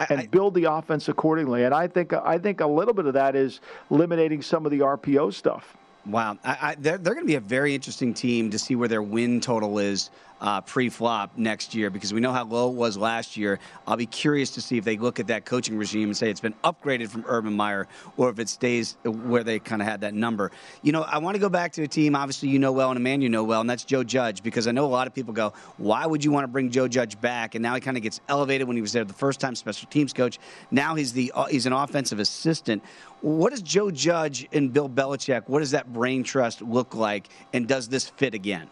[0.10, 1.64] And build the offense accordingly.
[1.64, 4.80] And I think I think a little bit of that is eliminating some of the
[4.80, 5.78] RPO stuff.
[6.06, 8.88] Wow, I, I, they're, they're going to be a very interesting team to see where
[8.88, 12.98] their win total is uh, pre-flop next year because we know how low it was
[12.98, 13.60] last year.
[13.88, 16.42] I'll be curious to see if they look at that coaching regime and say it's
[16.42, 20.14] been upgraded from Urban Meyer or if it stays where they kind of had that
[20.14, 20.52] number.
[20.82, 22.98] You know, I want to go back to a team obviously you know well and
[22.98, 25.14] a man you know well, and that's Joe Judge because I know a lot of
[25.14, 27.56] people go, why would you want to bring Joe Judge back?
[27.56, 29.88] And now he kind of gets elevated when he was there the first time, special
[29.90, 30.40] teams coach.
[30.72, 32.84] Now he's the uh, he's an offensive assistant.
[33.22, 35.48] What does Joe Judge and Bill Belichick?
[35.48, 37.28] What does that brain trust look like?
[37.54, 38.70] And does this fit again?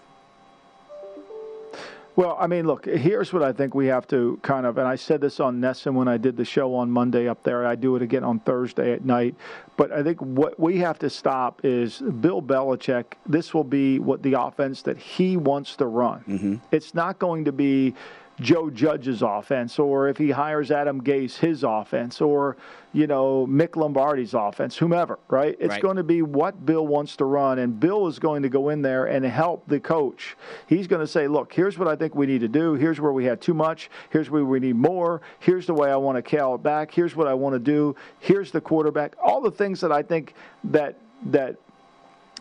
[2.16, 4.96] Well, I mean, look, here's what I think we have to kind of, and I
[4.96, 7.66] said this on NESN when I did the show on Monday up there.
[7.66, 9.36] I do it again on Thursday at night.
[9.78, 13.06] But I think what we have to stop is Bill Belichick.
[13.26, 16.24] This will be what the offense that he wants to run.
[16.28, 16.56] Mm-hmm.
[16.72, 17.96] It's not going to be
[18.40, 22.58] Joe Judge's offense, or if he hires Adam Gase, his offense, or
[22.92, 25.20] you know Mick Lombardi's offense, whomever.
[25.30, 25.56] Right?
[25.60, 25.82] It's Right.
[25.82, 28.82] going to be what Bill wants to run, and Bill is going to go in
[28.82, 30.36] there and help the coach.
[30.68, 32.74] He's going to say, "Look, here's what I think we need to do.
[32.74, 33.90] Here's where we had too much.
[34.10, 35.22] Here's where we need more.
[35.40, 36.92] Here's the way I want to scale it back.
[36.92, 37.96] Here's what I want to do.
[38.20, 39.16] Here's the quarterback.
[39.24, 40.34] All the things that I think
[40.66, 41.58] that that."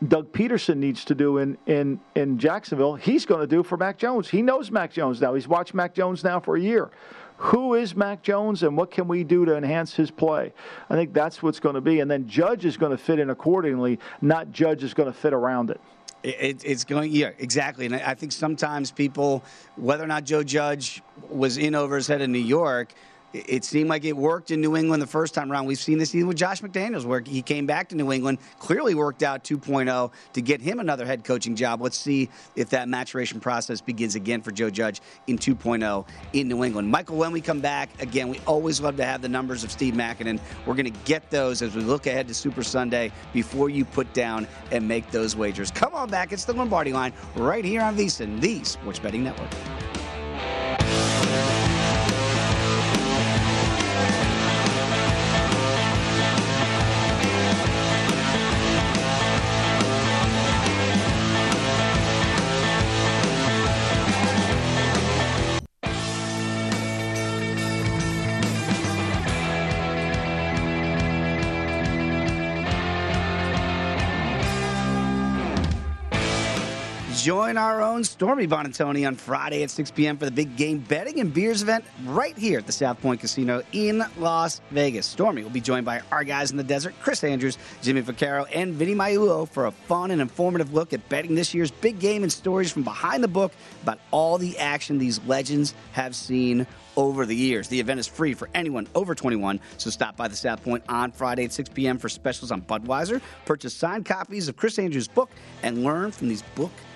[0.08, 3.98] Doug Pederson needs to do in, in, in Jacksonville, he's going to do for Mac
[3.98, 4.28] Jones.
[4.28, 5.34] He knows Mac Jones now.
[5.34, 6.90] He's watched Mac Jones now for a year.
[7.36, 10.52] Who is Mac Jones and what can we do to enhance his play?
[10.88, 12.00] I think that's what's going to be.
[12.00, 15.32] And then Judge is going to fit in accordingly, not Judge is going to fit
[15.32, 15.80] around it.
[16.22, 17.86] It, it- it's going, yeah, exactly.
[17.86, 19.42] And I think sometimes people,
[19.76, 22.92] whether or not Joe Judge was in over his head in New York,
[23.32, 25.66] it seemed like it worked in New England the first time around.
[25.66, 28.94] We've seen this even with Josh McDaniels, where he came back to New England, clearly
[28.94, 31.80] worked out 2.0 to get him another head coaching job.
[31.80, 36.64] Let's see if that maturation process begins again for Joe Judge in 2.0 in New
[36.64, 36.88] England.
[36.88, 39.94] Michael, when we come back, again, we always love to have the numbers of Steve
[39.94, 40.38] Makinen.
[40.66, 44.12] We're going to get those as we look ahead to Super Sunday before you put
[44.12, 45.70] down and make those wagers.
[45.70, 46.32] Come on back.
[46.32, 49.50] It's the Lombardi line right here on VSiN, the Sports Betting Network.
[77.22, 80.18] Join our own Stormy Buonantony on Friday at 6 p.m.
[80.18, 83.62] for the big game betting and beers event right here at the South Point Casino
[83.70, 85.06] in Las Vegas.
[85.06, 88.74] Stormy will be joined by our guys in the desert, Chris Andrews, Jimmy Vaccaro, and
[88.74, 92.32] Vinny Magliulo for a fun and informative look at betting this year's big game and
[92.32, 93.52] stories from behind the book
[93.84, 97.68] about all the action these legends have seen over the years.
[97.68, 101.12] The event is free for anyone over 21, so stop by the South Point on
[101.12, 101.98] Friday at 6 p.m.
[101.98, 105.30] for specials on Budweiser, purchase signed copies of Chris Andrews' book,
[105.62, 106.42] and learn from these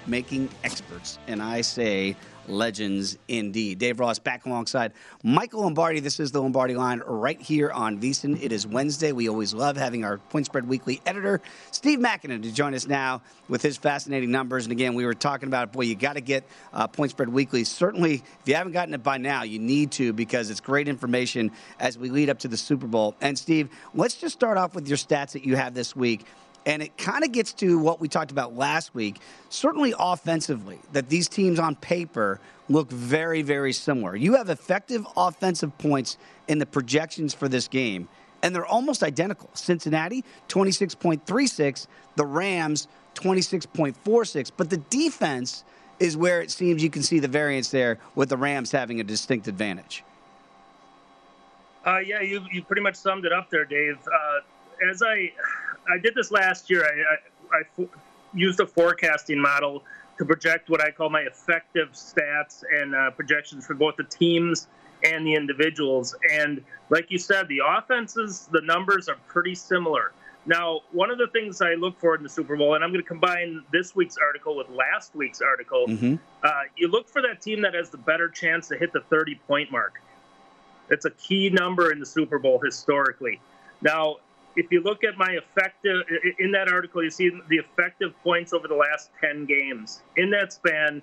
[0.06, 1.18] book-making experts.
[1.26, 2.14] And I say
[2.46, 3.80] legends indeed.
[3.80, 4.92] Dave Ross back alongside
[5.24, 5.98] Michael Lombardi.
[5.98, 8.40] This is the Lombardi line right here on VSiN.
[8.40, 9.10] It is Wednesday.
[9.10, 11.40] We always love having our Point Spread Weekly editor,
[11.72, 14.64] Steve Makinen, to join us now with his fascinating numbers.
[14.64, 17.64] And again, we were talking about, boy, you got to get uh, Point Spread Weekly.
[17.64, 21.50] Certainly, if you haven't gotten it by now, you need to because it's great information
[21.80, 23.16] as we lead up to the Super Bowl.
[23.20, 26.24] And Steve, let's just start off with your stats that you have this week.
[26.66, 31.08] And it kind of gets to what we talked about last week, certainly offensively, that
[31.08, 34.16] these teams on paper look very, very similar.
[34.16, 38.08] You have effective offensive points in the projections for this game,
[38.42, 39.48] and they're almost identical.
[39.54, 44.50] Cincinnati, 26.36, the Rams, 26.46.
[44.56, 45.64] But the defense
[46.00, 49.04] is where it seems you can see the variance there with the Rams having a
[49.04, 50.02] distinct advantage.
[51.86, 53.96] Uh, yeah, you, you pretty much summed it up there, Dave.
[54.06, 55.32] Uh, as I
[55.88, 57.90] I did this last year, I, I, I fo-
[58.34, 59.84] used a forecasting model
[60.18, 64.68] to project what I call my effective stats and uh, projections for both the teams
[65.04, 66.14] and the individuals.
[66.32, 70.12] And like you said, the offenses, the numbers are pretty similar.
[70.46, 73.02] Now, one of the things I look for in the Super Bowl, and I'm going
[73.02, 75.86] to combine this week's article with last week's article,
[76.44, 79.34] uh, you look for that team that has the better chance to hit the 30
[79.48, 80.00] point mark.
[80.88, 83.40] It's a key number in the Super Bowl historically.
[83.82, 84.16] Now,
[84.56, 86.02] if you look at my effective
[86.38, 90.02] in that article, you see the effective points over the last 10 games.
[90.16, 91.02] In that span,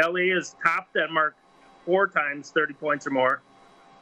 [0.00, 1.36] LA has topped that mark
[1.84, 3.42] four times, 30 points or more.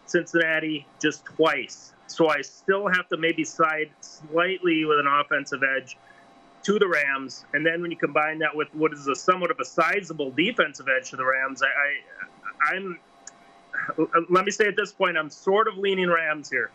[0.06, 1.92] Cincinnati just twice.
[2.06, 5.96] So I still have to maybe side slightly with an offensive edge
[6.64, 9.60] to the Rams, and then when you combine that with what is a somewhat of
[9.60, 12.98] a sizable defensive edge to the Rams, I, I I'm
[14.30, 16.70] let me say at this point, I'm sort of leaning Rams here.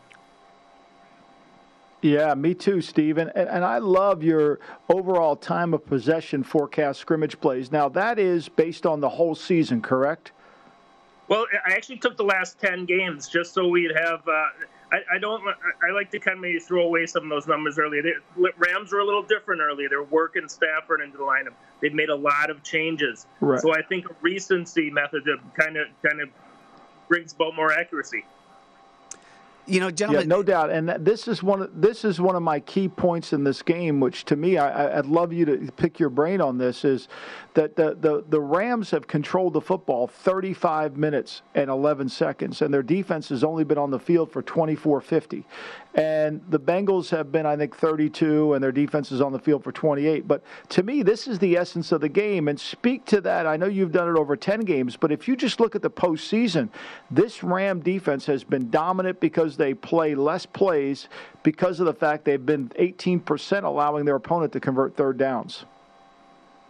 [2.01, 3.29] Yeah, me too, Steven.
[3.35, 7.71] And, and I love your overall time of possession forecast scrimmage plays.
[7.71, 10.31] Now, that is based on the whole season, correct?
[11.27, 14.27] Well, I actually took the last ten games just so we'd have.
[14.27, 14.31] Uh,
[14.91, 15.43] I, I don't.
[15.47, 18.01] I like to kind of maybe throw away some of those numbers early.
[18.01, 18.13] The
[18.57, 19.88] Rams were a little different early.
[19.88, 21.53] They're working Stafford into the lineup.
[21.81, 23.27] They've made a lot of changes.
[23.41, 23.59] Right.
[23.59, 26.29] So I think a recency method kind of kind of
[27.07, 28.25] brings about more accuracy.
[29.69, 30.29] You know, gentlemen.
[30.29, 30.71] Yeah, no doubt.
[30.71, 31.62] And this is one.
[31.62, 34.97] Of, this is one of my key points in this game, which to me, I,
[34.97, 36.58] would love you to pick your brain on.
[36.58, 37.08] This is
[37.53, 42.73] that the, the the Rams have controlled the football 35 minutes and 11 seconds, and
[42.73, 45.43] their defense has only been on the field for 24:50.
[45.95, 49.63] And the Bengals have been, I think, 32, and their defense is on the field
[49.63, 50.28] for 28.
[50.28, 52.47] But to me, this is the essence of the game.
[52.47, 53.47] And speak to that.
[53.47, 55.89] I know you've done it over 10 games, but if you just look at the
[55.89, 56.69] postseason,
[57.10, 61.08] this Ram defense has been dominant because they play less plays
[61.41, 65.65] because of the fact they've been 18% allowing their opponent to convert third downs.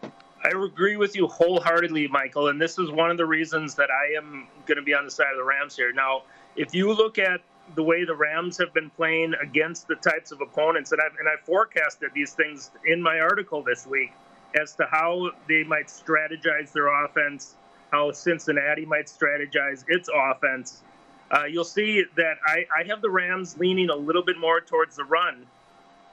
[0.01, 2.47] I agree with you wholeheartedly, Michael.
[2.47, 5.11] And this is one of the reasons that I am going to be on the
[5.11, 5.91] side of the Rams here.
[5.91, 6.23] Now,
[6.55, 7.41] if you look at
[7.75, 11.27] the way the Rams have been playing against the types of opponents, and I've, and
[11.27, 14.11] I forecasted these things in my article this week
[14.59, 17.55] as to how they might strategize their offense,
[17.91, 20.81] how Cincinnati might strategize its offense.
[21.31, 24.95] Uh, you'll see that I, I have the Rams leaning a little bit more towards
[24.95, 25.45] the run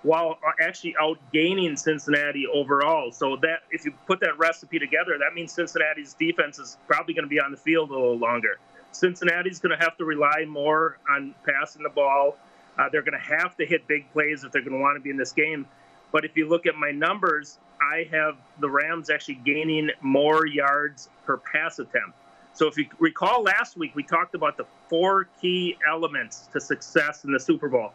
[0.02, 3.10] while actually outgaining Cincinnati overall.
[3.10, 7.24] So that if you put that recipe together, that means Cincinnati's defense is probably going
[7.24, 8.58] to be on the field a little longer.
[8.92, 12.36] Cincinnati's going to have to rely more on passing the ball.
[12.78, 15.00] Uh, they're going to have to hit big plays if they're going to want to
[15.00, 15.66] be in this game.
[16.12, 21.08] But if you look at my numbers, I have the Rams actually gaining more yards
[21.24, 22.16] per pass attempt.
[22.54, 27.24] So if you recall last week, we talked about the four key elements to success
[27.24, 27.92] in the Super Bowl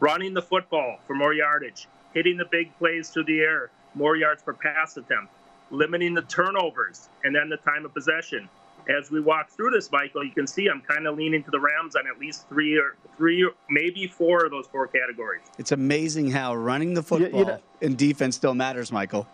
[0.00, 4.42] running the football for more yardage, hitting the big plays through the air, more yards
[4.42, 5.32] per pass attempt,
[5.70, 8.48] limiting the turnovers, and then the time of possession
[8.88, 11.60] as we walk through this, Michael, you can see I'm kind of leaning to the
[11.60, 15.42] Rams on at least three or three, maybe four of those four categories.
[15.58, 19.26] It's amazing how running the football you know, and defense still matters, Michael.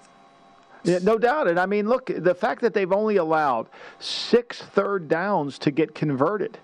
[0.84, 1.48] yeah, no doubt.
[1.48, 5.94] And I mean, look, the fact that they've only allowed six third downs to get
[5.94, 6.58] converted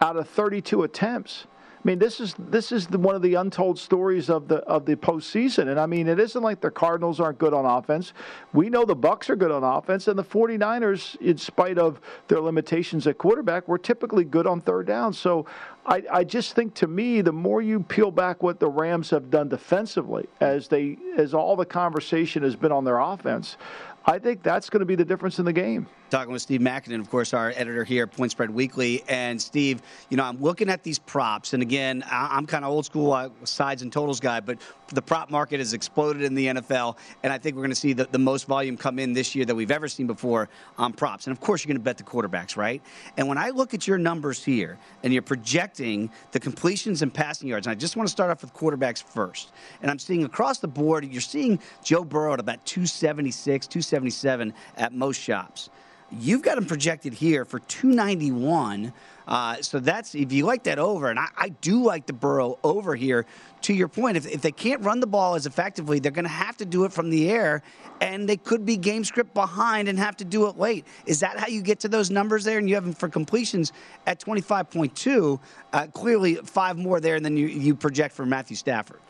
[0.00, 1.53] out of 32 attempts I
[1.84, 4.96] mean, this is this is the, one of the untold stories of the of the
[4.96, 5.68] postseason.
[5.68, 8.12] And I mean, it isn't like the Cardinals aren't good on offense.
[8.52, 12.40] We know the Bucks are good on offense, and the 49ers, in spite of their
[12.40, 15.12] limitations at quarterback, were typically good on third down.
[15.12, 15.46] So
[15.86, 19.30] I, I just think to me, the more you peel back what the Rams have
[19.30, 23.58] done defensively, as they as all the conversation has been on their offense,
[24.06, 25.86] I think that's going to be the difference in the game.
[26.10, 29.02] Talking with Steve Makinen, of course, our editor here at Point Spread Weekly.
[29.08, 32.84] And Steve, you know, I'm looking at these props, and again, I'm kind of old
[32.84, 36.98] school uh, sides and totals guy, but the prop market has exploded in the NFL,
[37.22, 39.46] and I think we're going to see the, the most volume come in this year
[39.46, 41.26] that we've ever seen before on props.
[41.26, 42.82] And of course, you're going to bet the quarterbacks, right?
[43.16, 47.48] And when I look at your numbers here, and you're projecting the completions and passing
[47.48, 50.58] yards, and I just want to start off with quarterbacks first, and I'm seeing across
[50.58, 55.70] the board, you're seeing Joe Burrow at about 276, 276, 277 at most shops.
[56.10, 58.92] You've got them projected here for 291.
[59.26, 62.58] Uh, so that's if you like that over, and I, I, do like the Burrow
[62.62, 63.24] over here.
[63.62, 66.30] To your point, if, if they can't run the ball as effectively, they're going to
[66.30, 67.62] have to do it from the air,
[68.02, 70.86] and they could be game script behind and have to do it late.
[71.06, 72.58] Is that how you get to those numbers there?
[72.58, 73.72] And you have them for completions
[74.06, 75.40] at 25.2,
[75.72, 79.00] uh, clearly five more there than you, you project for Matthew Stafford.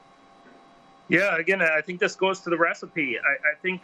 [1.08, 3.18] Yeah, again, I think this goes to the recipe.
[3.18, 3.82] I, I think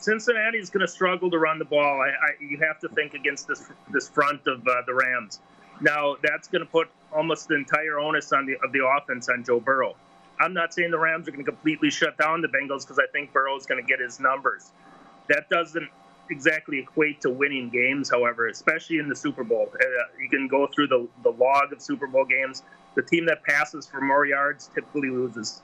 [0.00, 2.00] Cincinnati is going to struggle to run the ball.
[2.00, 5.40] I, I, you have to think against this this front of uh, the Rams.
[5.80, 9.44] Now that's going to put almost the entire onus on the of the offense on
[9.44, 9.94] Joe Burrow.
[10.40, 13.06] I'm not saying the Rams are going to completely shut down the Bengals because I
[13.12, 14.72] think Burrow is going to get his numbers.
[15.28, 15.88] That doesn't
[16.30, 19.70] exactly equate to winning games, however, especially in the Super Bowl.
[19.74, 19.86] Uh,
[20.18, 22.62] you can go through the, the log of Super Bowl games.
[22.94, 25.60] The team that passes for more yards typically loses.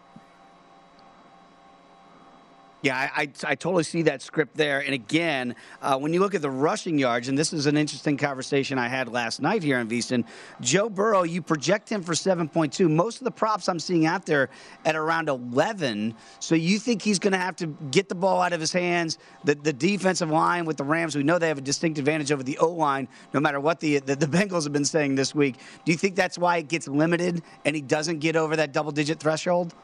[2.87, 4.79] Yeah, I, I, I, totally see that script there.
[4.79, 8.17] And again, uh, when you look at the rushing yards, and this is an interesting
[8.17, 10.25] conversation I had last night here in VSiN,
[10.61, 12.89] Joe Burrow, you project him for 7.2.
[12.89, 14.51] Most of the props I'm seeing out there
[14.85, 16.15] at around 11.
[16.39, 19.19] So you think he's going to have to get the ball out of his hands?
[19.43, 22.45] The, the defensive line with the Rams, we know they have a distinct advantage over
[22.45, 25.57] the O line, no matter what the, the, the Bengals have been saying this week.
[25.85, 28.93] Do you think that's why it gets limited and he doesn't get over that double
[28.93, 29.75] digit threshold?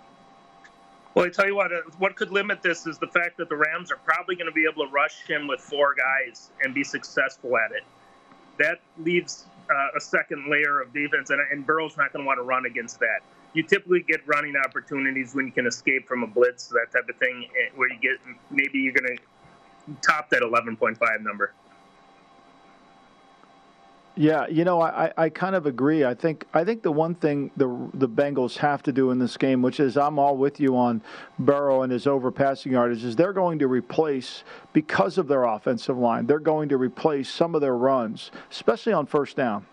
[1.14, 3.57] Well, I tell you what, uh, what could limit this is the fact that the
[3.57, 6.83] Rams are probably going to be able to rush him with four guys and be
[6.83, 7.83] successful at it.
[8.59, 12.38] That leaves uh, a second layer of defense, and, and Burrow's not going to want
[12.38, 13.20] to run against that.
[13.53, 17.16] You typically get running opportunities when you can escape from a blitz, that type of
[17.16, 18.18] thing, eh, where you get
[18.51, 19.22] maybe you're going to
[20.01, 21.53] top that 11.5 number.
[24.14, 26.05] Yeah, you know, I, I kind of agree.
[26.05, 29.38] I think I think the one thing the the Bengals have to do in this
[29.38, 31.01] game, which is I'm all with you on
[31.38, 34.44] Burrow and his overpassing yardage, is they're going to replace
[34.75, 36.27] because of their offensive line.
[36.27, 39.64] They're going to replace some of their runs, especially on first down.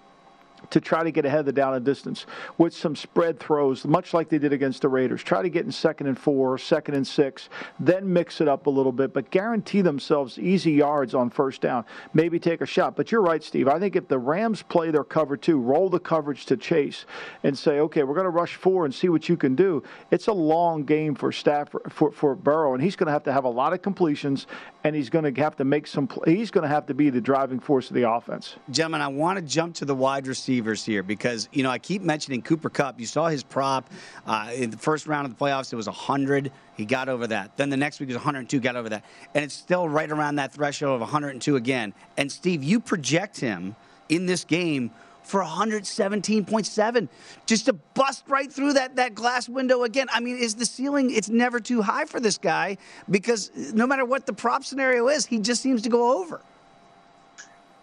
[0.69, 2.25] To try to get ahead of the down and distance
[2.57, 5.23] with some spread throws, much like they did against the Raiders.
[5.23, 8.69] Try to get in second and four, second and six, then mix it up a
[8.69, 11.85] little bit, but guarantee themselves easy yards on first down.
[12.13, 12.95] Maybe take a shot.
[12.95, 13.67] But you're right, Steve.
[13.67, 17.05] I think if the Rams play their cover two, roll the coverage to Chase,
[17.43, 19.83] and say, okay, we're going to rush four and see what you can do.
[20.11, 23.33] It's a long game for Stafford for for Burrow, and he's going to have to
[23.33, 24.47] have a lot of completions,
[24.83, 26.07] and he's going to have to make some.
[26.25, 28.55] He's going to have to be the driving force of the offense.
[28.69, 32.01] Gentlemen, I want to jump to the wide receivers here because, you know, I keep
[32.01, 32.99] mentioning Cooper Kupp.
[32.99, 33.89] You saw his prop
[34.25, 36.51] uh, in the first round of the playoffs, it was 100.
[36.77, 37.57] He got over that.
[37.57, 39.03] Then the next week was 102, got over that.
[39.35, 41.93] And it's still right around that threshold of 102 again.
[42.17, 43.75] And, Steve, you project him
[44.07, 44.91] in this game
[45.29, 47.07] for 117.7
[47.45, 51.11] just to bust right through that, that glass window again i mean is the ceiling
[51.11, 52.75] it's never too high for this guy
[53.09, 56.41] because no matter what the prop scenario is he just seems to go over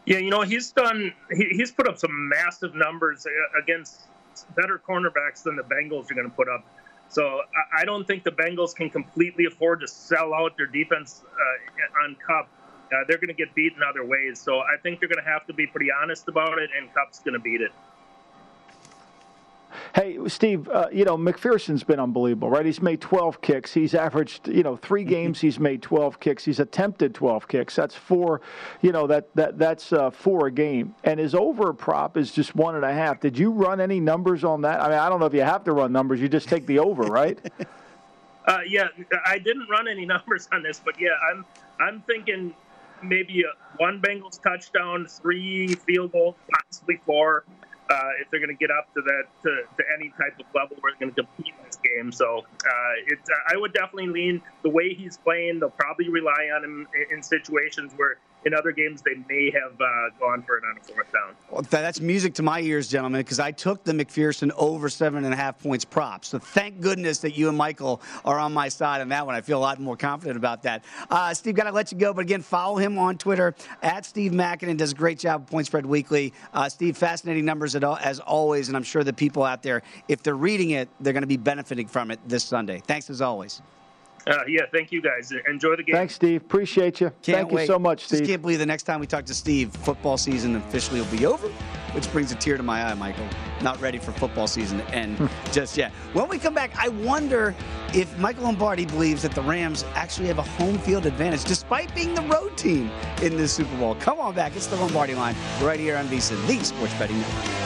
[0.07, 1.13] Yeah, you know he's done.
[1.35, 4.03] He, he's put up some massive numbers uh, against
[4.55, 6.65] better cornerbacks than the Bengals are going to put up.
[7.09, 7.41] So
[7.73, 12.05] I, I don't think the Bengals can completely afford to sell out their defense uh,
[12.05, 12.49] on Kupp.
[12.93, 14.41] Uh, they're going to get beat in other ways.
[14.41, 17.19] So I think they're going to have to be pretty honest about it, and Kupp's
[17.21, 17.73] going to beat it.
[19.95, 22.67] Hey, Steve, uh, you know, McPherson's been unbelievable, right?
[22.67, 23.73] He's made 12 kicks.
[23.73, 26.45] He's averaged, you know, three games he's made 12 kicks.
[26.45, 27.75] He's attempted 12 kicks.
[27.75, 28.43] That's four,
[28.83, 30.95] you know, that, that that's uh, four a game.
[31.05, 33.21] And his over prop is just one and a half.
[33.21, 34.81] Did you run any numbers on that?
[34.81, 36.21] I mean, I don't know if you have to run numbers.
[36.21, 37.39] You just take the over, right?
[38.47, 38.87] Uh, yeah,
[39.25, 41.45] I didn't run any numbers on this, but yeah, I'm
[41.81, 42.55] I'm thinking
[43.03, 47.45] maybe a, one Bengals touchdown, three field goals, possibly four.
[47.89, 50.77] Uh, if they're going to get up to that to, to any type of level
[50.81, 54.71] where they're going to compete in this game, so uh, I would definitely lean the
[54.71, 55.61] way he's playing.
[55.61, 59.73] They'll probably rely on him in, in situations where in other games they may have
[59.81, 59.85] uh,
[60.21, 61.35] gone for it on a fourth down.
[61.51, 65.35] Well, that's music to my ears, gentlemen, because I took the McPherson over seven and
[65.35, 66.25] a half points prop.
[66.25, 69.35] So thank goodness that you and Michael are on my side on that one.
[69.35, 70.85] I feel a lot more confident about that.
[71.11, 74.31] Uh, Steve, got to let you go, but again, follow him on Twitter at Steve
[74.31, 74.77] Makinen.
[74.77, 76.33] Does a great job with Point Spread Weekly.
[76.55, 80.37] Uh, Steve, fascinating numbers as always, and I'm sure the people out there, if they're
[80.37, 82.81] reading it, they're going to be benefiting from it this Sunday.
[82.87, 83.61] Thanks as always.
[84.27, 85.33] Uh, yeah, thank you guys.
[85.49, 85.95] Enjoy the game.
[85.95, 86.43] Thanks, Steve.
[86.43, 87.11] Appreciate you.
[87.23, 87.61] Can't Thank wait.
[87.63, 88.21] you so much, Steve.
[88.21, 91.27] Just can't believe the next time we talk to Steve, football season officially will be
[91.27, 91.47] over,
[91.93, 93.27] which brings a tear to my eye, Michael.
[93.63, 95.93] Not ready for football season to end just yet.
[96.13, 97.55] When we come back, I wonder
[97.95, 102.13] if Michael Lombardi believes that the Rams actually have a home field advantage despite being
[102.15, 102.91] the road team
[103.23, 103.95] in this Super Bowl.
[103.97, 104.57] Come on back.
[104.57, 107.66] It's the Lombardi line right here on VSiN, the Sports Betting Network.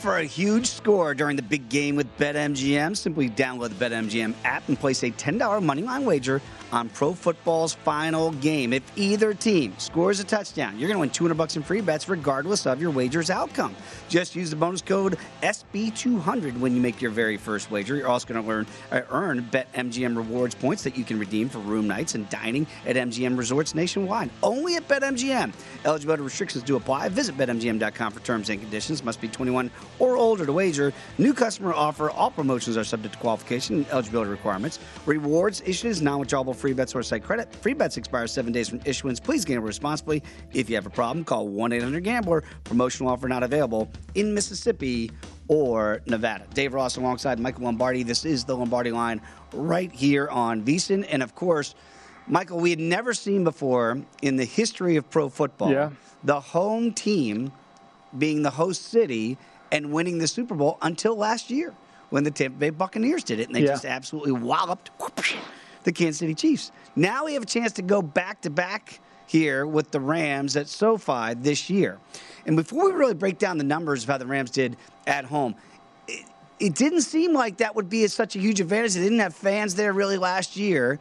[0.00, 2.96] For a huge score during the big game with BetMGM.
[2.96, 6.40] Simply download the BetMGM app and place a $10 moneyline wager
[6.72, 8.72] on pro football's final game.
[8.72, 12.08] If either team scores a touchdown, you're going to win 200 bucks in free bets
[12.08, 13.74] regardless of your wager's outcome.
[14.08, 17.96] Just use the bonus code SB200 when you make your very first wager.
[17.96, 21.58] You're also going to learn uh, earn BetMGM rewards points that you can redeem for
[21.58, 24.30] room nights and dining at MGM resorts nationwide.
[24.42, 25.52] Only at BetMGM.
[25.84, 27.08] Eligibility restrictions do apply.
[27.08, 29.02] Visit betmgm.com for terms and conditions.
[29.02, 30.92] Must be 21 or older to wager.
[31.18, 32.10] New customer offer.
[32.10, 34.78] All promotions are subject to qualification and eligibility requirements.
[35.06, 37.52] Rewards issued is non-withdrawable free bets or site credit.
[37.56, 39.18] Free bets expire seven days from issuance.
[39.18, 40.22] Please gamble responsibly.
[40.52, 42.44] If you have a problem, call 1-800-GAMBLER.
[42.64, 45.10] Promotional offer not available in Mississippi
[45.48, 46.44] or Nevada.
[46.54, 48.02] Dave Ross alongside Michael Lombardi.
[48.02, 49.20] This is the Lombardi line
[49.54, 51.06] right here on VSiN.
[51.10, 51.74] And of course,
[52.28, 55.90] Michael, we had never seen before in the history of pro football Yeah.
[56.22, 57.50] the home team
[58.18, 59.38] being the host city
[59.72, 61.72] and winning the Super Bowl until last year
[62.10, 63.46] when the Tampa Bay Buccaneers did it.
[63.46, 63.68] And they Yeah.
[63.68, 64.90] just absolutely walloped
[65.84, 66.72] the Kansas City Chiefs.
[66.96, 70.68] Now we have a chance to go back to back here with the Rams at
[70.68, 71.98] SoFi this year.
[72.46, 74.76] And before we really break down the numbers of how the Rams did
[75.06, 75.54] at home,
[76.08, 76.26] it,
[76.58, 78.94] it didn't seem like that would be such a huge advantage.
[78.94, 80.98] They didn't have fans there really last year.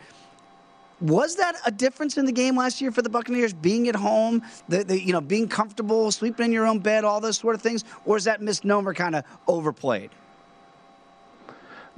[1.02, 4.44] Was that a difference in the game last year for the Buccaneers, being at home,
[4.68, 7.62] the, the you know being comfortable, sleeping in your own bed, all those sort of
[7.62, 10.12] things, or is that misnomer kind of overplayed?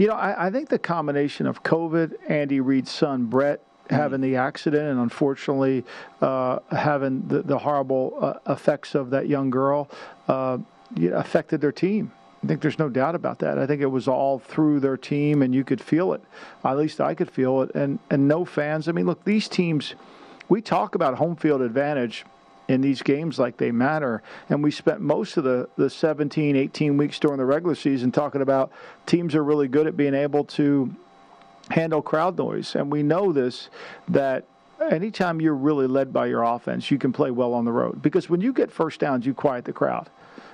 [0.01, 4.35] You know, I, I think the combination of COVID, Andy Reid's son Brett having the
[4.35, 5.85] accident, and unfortunately
[6.21, 9.91] uh, having the, the horrible uh, effects of that young girl,
[10.27, 10.57] uh,
[11.13, 12.11] affected their team.
[12.43, 13.59] I think there's no doubt about that.
[13.59, 16.21] I think it was all through their team, and you could feel it.
[16.65, 17.69] At least I could feel it.
[17.75, 18.87] And and no fans.
[18.87, 19.93] I mean, look, these teams.
[20.49, 22.25] We talk about home field advantage
[22.71, 24.23] in these games like they matter.
[24.49, 28.41] And we spent most of the, the 17, 18 weeks during the regular season talking
[28.41, 28.71] about
[29.05, 30.93] teams are really good at being able to
[31.69, 32.75] handle crowd noise.
[32.75, 33.69] And we know this
[34.07, 34.45] that
[34.89, 38.01] anytime you're really led by your offense, you can play well on the road.
[38.01, 40.09] Because when you get first downs, you quiet the crowd.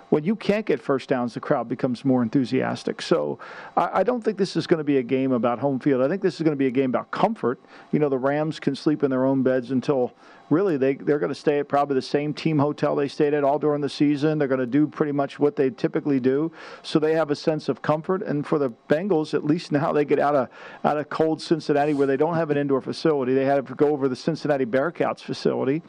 [0.09, 3.01] When you can't get first downs, the crowd becomes more enthusiastic.
[3.01, 3.39] So
[3.75, 6.01] I, I don't think this is going to be a game about home field.
[6.01, 7.59] I think this is going to be a game about comfort.
[7.91, 10.13] You know, the Rams can sleep in their own beds until
[10.49, 13.43] really they, they're going to stay at probably the same team hotel they stayed at
[13.43, 14.37] all during the season.
[14.37, 16.53] They're going to do pretty much what they typically do.
[16.83, 18.21] So they have a sense of comfort.
[18.21, 20.47] And for the Bengals, at least now they get out of
[20.85, 23.33] out of cold Cincinnati where they don't have an indoor facility.
[23.33, 25.81] They had to go over the Cincinnati Bearcats facility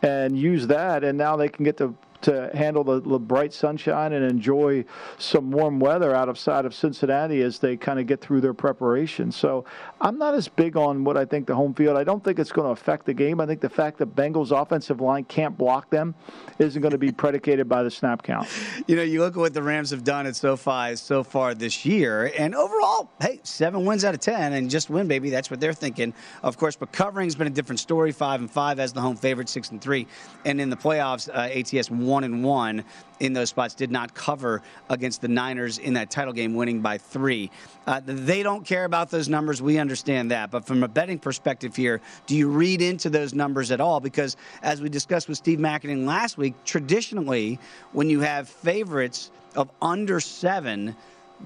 [0.00, 4.12] and use that, and now they can get to to handle the, the bright sunshine
[4.12, 4.84] and enjoy
[5.18, 8.54] some warm weather out of side of Cincinnati as they kind of get through their
[8.54, 9.30] preparation.
[9.30, 9.64] So
[10.00, 11.96] I'm not as big on what I think the home field.
[11.96, 13.40] I don't think it's going to affect the game.
[13.40, 16.14] I think the fact that Bengals offensive line can't block them
[16.58, 18.48] isn't going to be predicated by the snap count.
[18.86, 21.86] You know, you look at what the Rams have done at SoFi so far this
[21.86, 25.30] year, and overall, hey, seven wins out of ten, and just win, baby.
[25.30, 26.74] That's what they're thinking, of course.
[26.74, 28.10] But covering's been a different story.
[28.10, 30.06] Five and five as the home favorite, six and three,
[30.44, 32.84] and in the playoffs, uh, ATS one and one
[33.20, 33.74] in those spots.
[33.74, 37.50] Did not cover against the Niners in that title game, winning by three.
[37.86, 39.60] Uh, they don't care about those numbers.
[39.62, 43.70] We understand that, but from a betting perspective here, do you read into those numbers
[43.70, 44.00] at all?
[44.00, 47.58] Because as we discussed with Steve Makinen last week, traditionally,
[47.92, 50.94] when you have favorites of under seven,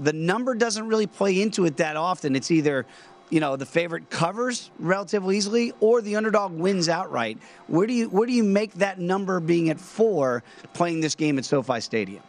[0.01, 2.35] the number doesn't really play into it that often.
[2.35, 2.87] It's either
[3.33, 7.39] you know the favorite covers relatively easily or the underdog wins outright.
[7.67, 11.39] Where do you where do you make that number being at four playing this game
[11.39, 12.23] at SoFi Stadium?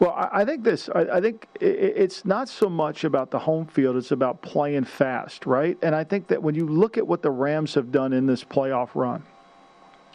[0.00, 0.88] Well, I think this.
[0.88, 5.76] I think it's not so much about the home field; it's about playing fast, right?
[5.82, 8.42] And I think that when you look at what the Rams have done in this
[8.42, 9.24] playoff run,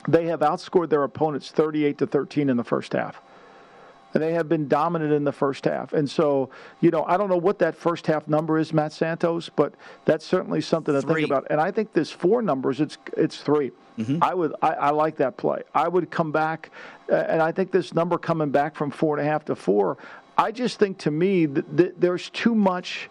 [0.07, 3.21] they have outscored their opponents 38 to 13 in the first half.
[4.13, 5.93] And they have been dominant in the first half.
[5.93, 6.49] And so,
[6.81, 9.73] you know, I don't know what that first half number is, Matt Santos, but
[10.05, 11.21] that's certainly something to Three.
[11.21, 11.47] think about.
[11.49, 13.71] And I think this four numbers, it's it's 3
[14.21, 15.61] I would I, I like that play.
[15.73, 16.71] I would come back,
[17.11, 19.97] uh, and I think this number coming back from four and a half to four.
[20.37, 23.09] I just think to me that, that there's too much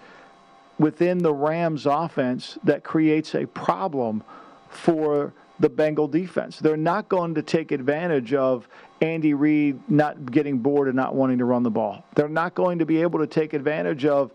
[0.78, 4.24] within the Rams offense that creates a problem
[4.70, 6.58] for the Bengal defense.
[6.58, 8.66] They're not going to take advantage of
[9.02, 12.04] Andy Reid not getting bored and not wanting to run the ball.
[12.14, 14.30] They're not going to be able to take advantage of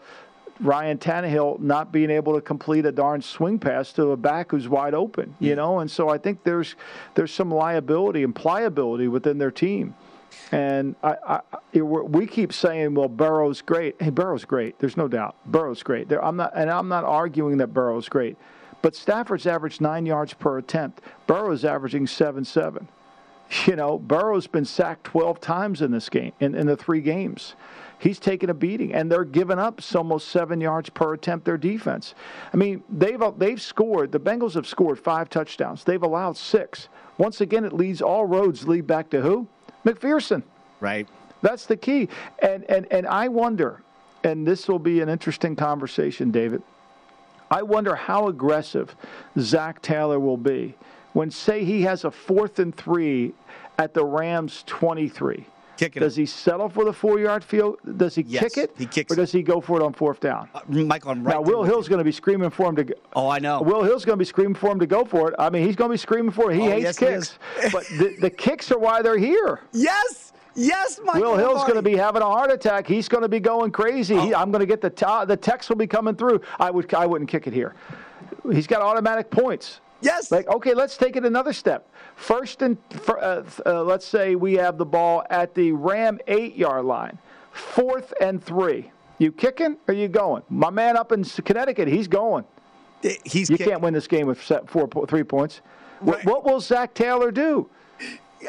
[0.59, 4.67] Ryan Tannehill not being able to complete a darn swing pass to a back who's
[4.67, 6.75] wide open, you know, and so I think there's
[7.15, 9.95] there's some liability and pliability within their team.
[10.51, 14.77] And I, I, we keep saying, "Well, Burrow's great." Hey, Burrow's great.
[14.79, 15.35] There's no doubt.
[15.45, 16.09] Burrow's great.
[16.09, 18.35] There, I'm not, and I'm not arguing that Burrow's great.
[18.81, 21.01] But Stafford's averaged nine yards per attempt.
[21.27, 22.87] Burrow's averaging seven seven.
[23.65, 27.55] You know, Burrow's been sacked 12 times in this game, in, in the three games.
[27.99, 31.45] he's taken a beating, and they're giving up almost seven yards per attempt.
[31.45, 32.13] Their defense.
[32.53, 34.11] I mean, they've uh, they've scored.
[34.11, 35.83] The Bengals have scored five touchdowns.
[35.83, 36.89] They've allowed six.
[37.17, 39.47] Once again, it leads all roads lead back to who?
[39.85, 40.43] McPherson.
[40.79, 41.07] Right.
[41.41, 42.09] That's the key.
[42.39, 43.81] And and and I wonder,
[44.23, 46.61] and this will be an interesting conversation, David.
[47.49, 48.93] I wonder how aggressive
[49.39, 50.75] Zac Taylor will be
[51.17, 53.33] when, say, he has a fourth and three
[53.79, 55.45] at the Rams 23.
[55.75, 57.77] Kicking does he settle for the four-yard field?
[57.97, 58.71] Does he Yes, kick it?
[58.77, 60.47] he kicks or does he go for it on fourth down?
[60.53, 62.83] Uh, Michael, I'm right now, Will Hill's going to be screaming for him to.
[62.83, 62.93] Go.
[63.15, 63.61] Oh, I know.
[63.63, 65.35] Will Hill's going to be screaming for him to go for it.
[65.39, 66.55] I mean, he's going to be screaming for it.
[66.59, 69.61] He Oh, hates yes, he kicks, but the, the kicks are why they're here.
[69.71, 71.21] Yes, yes, Michael.
[71.21, 72.87] Will Hill's going to be having a heart attack.
[72.87, 74.19] He's going to be going crazy.
[74.19, 76.41] He, I'm going to get the t- the text will be coming through.
[76.59, 77.75] I would I wouldn't kick it here.
[78.51, 79.79] He's got automatic points.
[80.01, 80.31] Yes.
[80.31, 81.89] Like okay, let's take it another step.
[82.15, 82.77] First and
[83.07, 87.17] uh, uh, let's say we have the ball at the Ram eight yard line.
[87.51, 88.91] Fourth and three.
[89.17, 90.43] You kicking or you going?
[90.49, 92.45] My man up in Connecticut, he's going.
[93.23, 95.61] He's you can't win this game with four three points.
[95.99, 97.69] What, what will Zac Taylor do?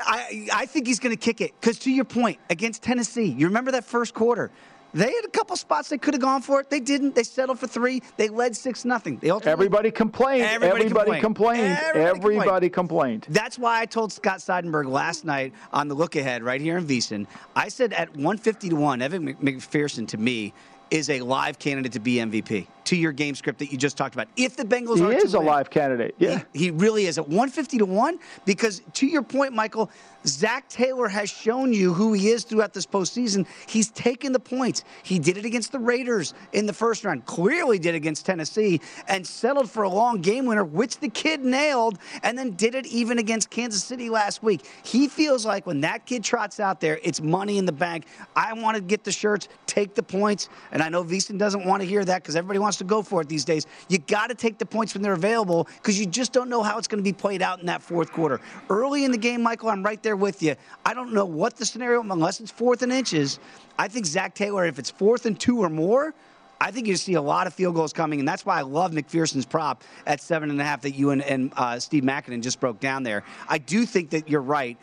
[0.05, 3.46] I, I think he's going to kick it because, to your point, against Tennessee, you
[3.46, 4.51] remember that first quarter.
[4.95, 6.70] They had a couple spots they could have gone for it.
[6.70, 7.14] They didn't.
[7.14, 8.03] They settled for three.
[8.16, 9.18] They led six nothing.
[9.18, 10.45] They ultimately Everybody complained.
[10.45, 11.22] Everybody Everybody, complained.
[11.22, 11.78] complained.
[11.78, 13.26] Everybody Everybody complained.
[13.28, 16.86] That's why I told Scott Seidenberg last night on the look ahead right here in
[16.86, 17.26] VSiN.
[17.55, 20.55] I said at 150 to 1, Evan McPherson to me
[20.91, 22.66] is a live candidate to be MVP.
[22.89, 24.28] To your game script that you just talked about.
[24.36, 26.14] If the Bengals He are is a win, live candidate.
[26.18, 26.43] Yeah.
[26.55, 29.91] he, he really is at 150 to 1 because to your point, Michael,
[30.26, 33.47] Zac Taylor has shown you who he is throughout this postseason.
[33.66, 34.84] He's taken the points.
[35.03, 39.26] He did it against the Raiders in the first round, clearly did against Tennessee, and
[39.26, 43.18] settled for a long game winner, which the kid nailed, and then did it even
[43.18, 44.66] against Kansas City last week.
[44.82, 48.07] He feels like when that kid trots out there, it's money in the bank.
[48.34, 51.82] I want to get the shirts, take the points, and I know VSiN doesn't want
[51.82, 53.66] to hear that because everybody wants to go for it these days.
[53.88, 56.78] You got to take the points when they're available because you just don't know how
[56.78, 58.40] it's going to be played out in that fourth quarter.
[58.70, 60.56] Early in the game, Michael, I'm right there with you.
[60.84, 63.38] I don't know what the scenario, unless it's fourth and inches.
[63.78, 66.14] I think Zac Taylor, if it's fourth and two or more,
[66.60, 68.90] I think you see a lot of field goals coming, and that's why I love
[68.90, 72.58] McPherson's prop at seven and a half that you and, and uh, Steve Makinen just
[72.58, 73.22] broke down there.
[73.48, 74.76] I do think that you're right.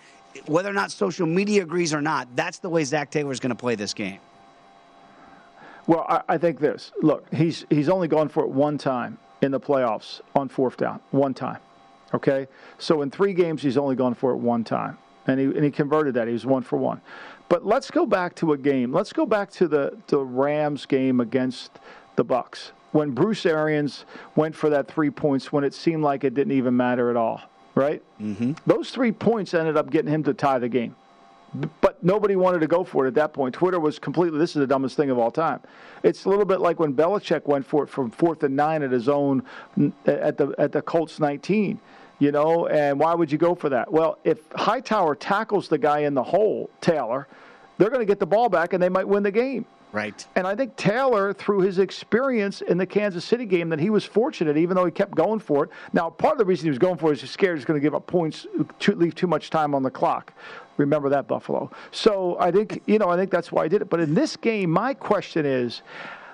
[0.46, 3.50] Whether or not social media agrees or not, that's the way Zac Taylor is going
[3.50, 4.20] to play this game.
[5.88, 6.92] Well, I, I think this.
[7.02, 11.00] Look, he's he's only gone for it one time in the playoffs on fourth down.
[11.12, 11.60] One time.
[12.14, 12.48] Okay?
[12.78, 14.98] So in three games he's only gone for it one time.
[15.28, 16.28] And he and he converted that.
[16.28, 17.02] He was one for one.
[17.50, 18.92] But let's go back to a game.
[18.92, 21.72] Let's go back to the, the Rams game against
[22.16, 22.72] the Bucks.
[22.92, 24.06] When Bruce Arians
[24.36, 27.42] went for that three points when it seemed like it didn't even matter at all.
[27.76, 28.02] Right?
[28.22, 28.54] Mm-hmm.
[28.66, 30.96] Those three points ended up getting him to tie the game
[31.82, 33.54] but nobody wanted to go for it at that point.
[33.56, 35.62] Twitter was completely, this is the dumbest thing of all time.
[36.04, 38.92] It's a little bit like when Belichick went for it from fourth and nine at
[38.92, 39.44] his own,
[40.06, 41.80] at the, at the Colts 19,
[42.20, 43.92] you know, and why would you go for that?
[43.92, 47.28] Well, if Hightower tackles the guy in the hole, Taylor,
[47.78, 49.66] they're going to get the ball back and they might win the game.
[49.96, 50.28] Right.
[50.36, 54.04] And I think Taylor, through his experience in the Kansas City game, that he was
[54.04, 55.70] fortunate, even though he kept going for it.
[55.94, 57.80] Now, part of the reason he was going for it is he's scared he's going
[57.80, 58.46] to give up points,
[58.90, 60.34] leave too much time on the clock.
[60.76, 61.72] Remember that, Buffalo.
[61.92, 63.90] So I think, you know, I think that's why I did it.
[63.90, 65.82] But in this game, my question is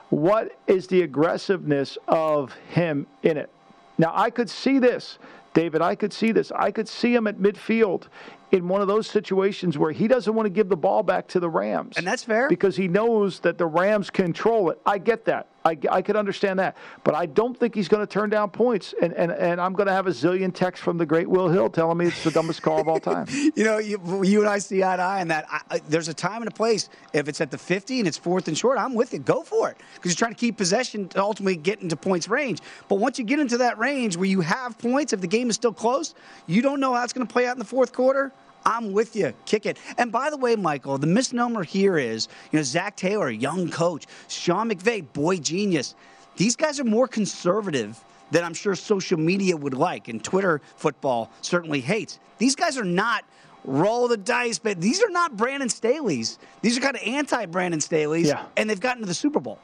[0.10, 3.52] what is the aggressiveness of him in it?
[4.00, 5.20] Now, I could see this.
[5.54, 6.52] David, I could see this.
[6.56, 8.08] I could see him at midfield
[8.52, 11.40] in one of those situations where he doesn't want to give the ball back to
[11.40, 11.98] the Rams.
[11.98, 12.50] And that's fair.
[12.50, 14.80] Because he knows that the Rams control it.
[14.86, 15.48] I get that.
[15.64, 16.76] I, I could understand that.
[17.04, 18.96] But I don't think he's going to turn down points.
[19.02, 21.70] And, and, and I'm going to have a zillion texts from the great Will Hill
[21.70, 23.28] telling me it's the dumbest call of all time.
[23.56, 25.46] you know, you, you and I see eye to eye on that.
[25.50, 26.90] I, I, there's a time and a place.
[27.14, 29.20] If it's at the 50 and it's fourth and short, I'm with you.
[29.20, 32.60] Go for it because you're trying to keep possession to ultimately get into points range.
[32.88, 35.56] But once you get into that range where you have points, if the game is
[35.56, 36.14] still close,
[36.48, 38.32] you don't know how it's going to play out in the fourth quarter.
[38.66, 39.34] I'm with you.
[39.46, 39.78] Kick it.
[39.98, 44.06] And by the way, Michael, the misnomer here is, you know, Zac Taylor, young coach,
[44.28, 45.96] Sean McVay, boy genius.
[46.38, 51.32] These guys are more conservative than I'm sure social media would like, and Twitter football
[51.42, 52.20] certainly hates.
[52.38, 53.26] These guys are not
[53.64, 56.40] roll the dice, but these are not Brandon Staley's.
[56.62, 58.46] These are kind of anti Brandon Staley's, Yeah.
[58.58, 59.60] and they've gotten to the Super Bowl.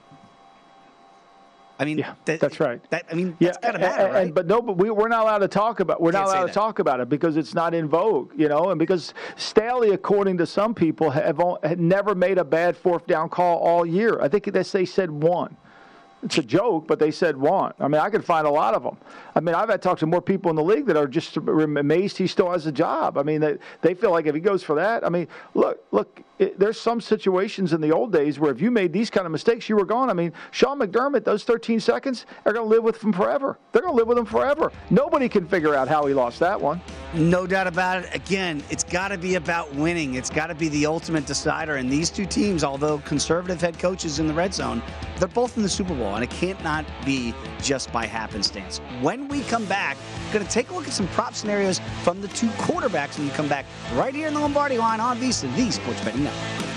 [1.79, 2.81] I mean, that, That's right.
[2.89, 4.33] That I mean, Yeah, that's got to and- matter, and- right?
[4.33, 6.01] but no, but we, we're not allowed to talk about.
[6.01, 8.79] We're not allowed to talk about it because it's not in vogue, you know, and
[8.79, 13.59] because Staley, according to some people, have had never made a bad fourth down call
[13.59, 14.19] all year.
[14.21, 15.55] I think they they said one.
[16.23, 17.73] It's a joke, but they said one.
[17.79, 18.97] I mean, I could find a lot of them.
[19.35, 22.17] I mean, I've had talked to more people in the league that are just amazed
[22.17, 23.19] he still has a job.
[23.19, 26.23] I mean, they, they feel like if he goes for that, I mean, look, look,
[26.39, 29.31] it, there's some situations in the old days where if you made these kind of
[29.31, 30.09] mistakes, you were gone.
[30.09, 33.57] I mean, Sean McDermott, those 13 seconds are going to live with him forever.
[33.71, 34.71] They're going to live with him forever.
[34.89, 36.79] Nobody can figure out how he lost that one.
[37.13, 38.13] No doubt about it.
[38.13, 40.15] Again, it's got to be about winning.
[40.15, 41.75] It's got to be the ultimate decider.
[41.77, 44.83] And these two teams, although conservative head coaches in the red zone,
[45.17, 48.79] they're both in the Super Bowl, and it can't not be just by happenstance.
[49.01, 52.21] When we come back, we're going to take a look at some prop scenarios from
[52.21, 55.55] the two quarterbacks when we come back right here in the Lombardi line on VSiN,
[55.55, 56.76] the Sports Betting Network.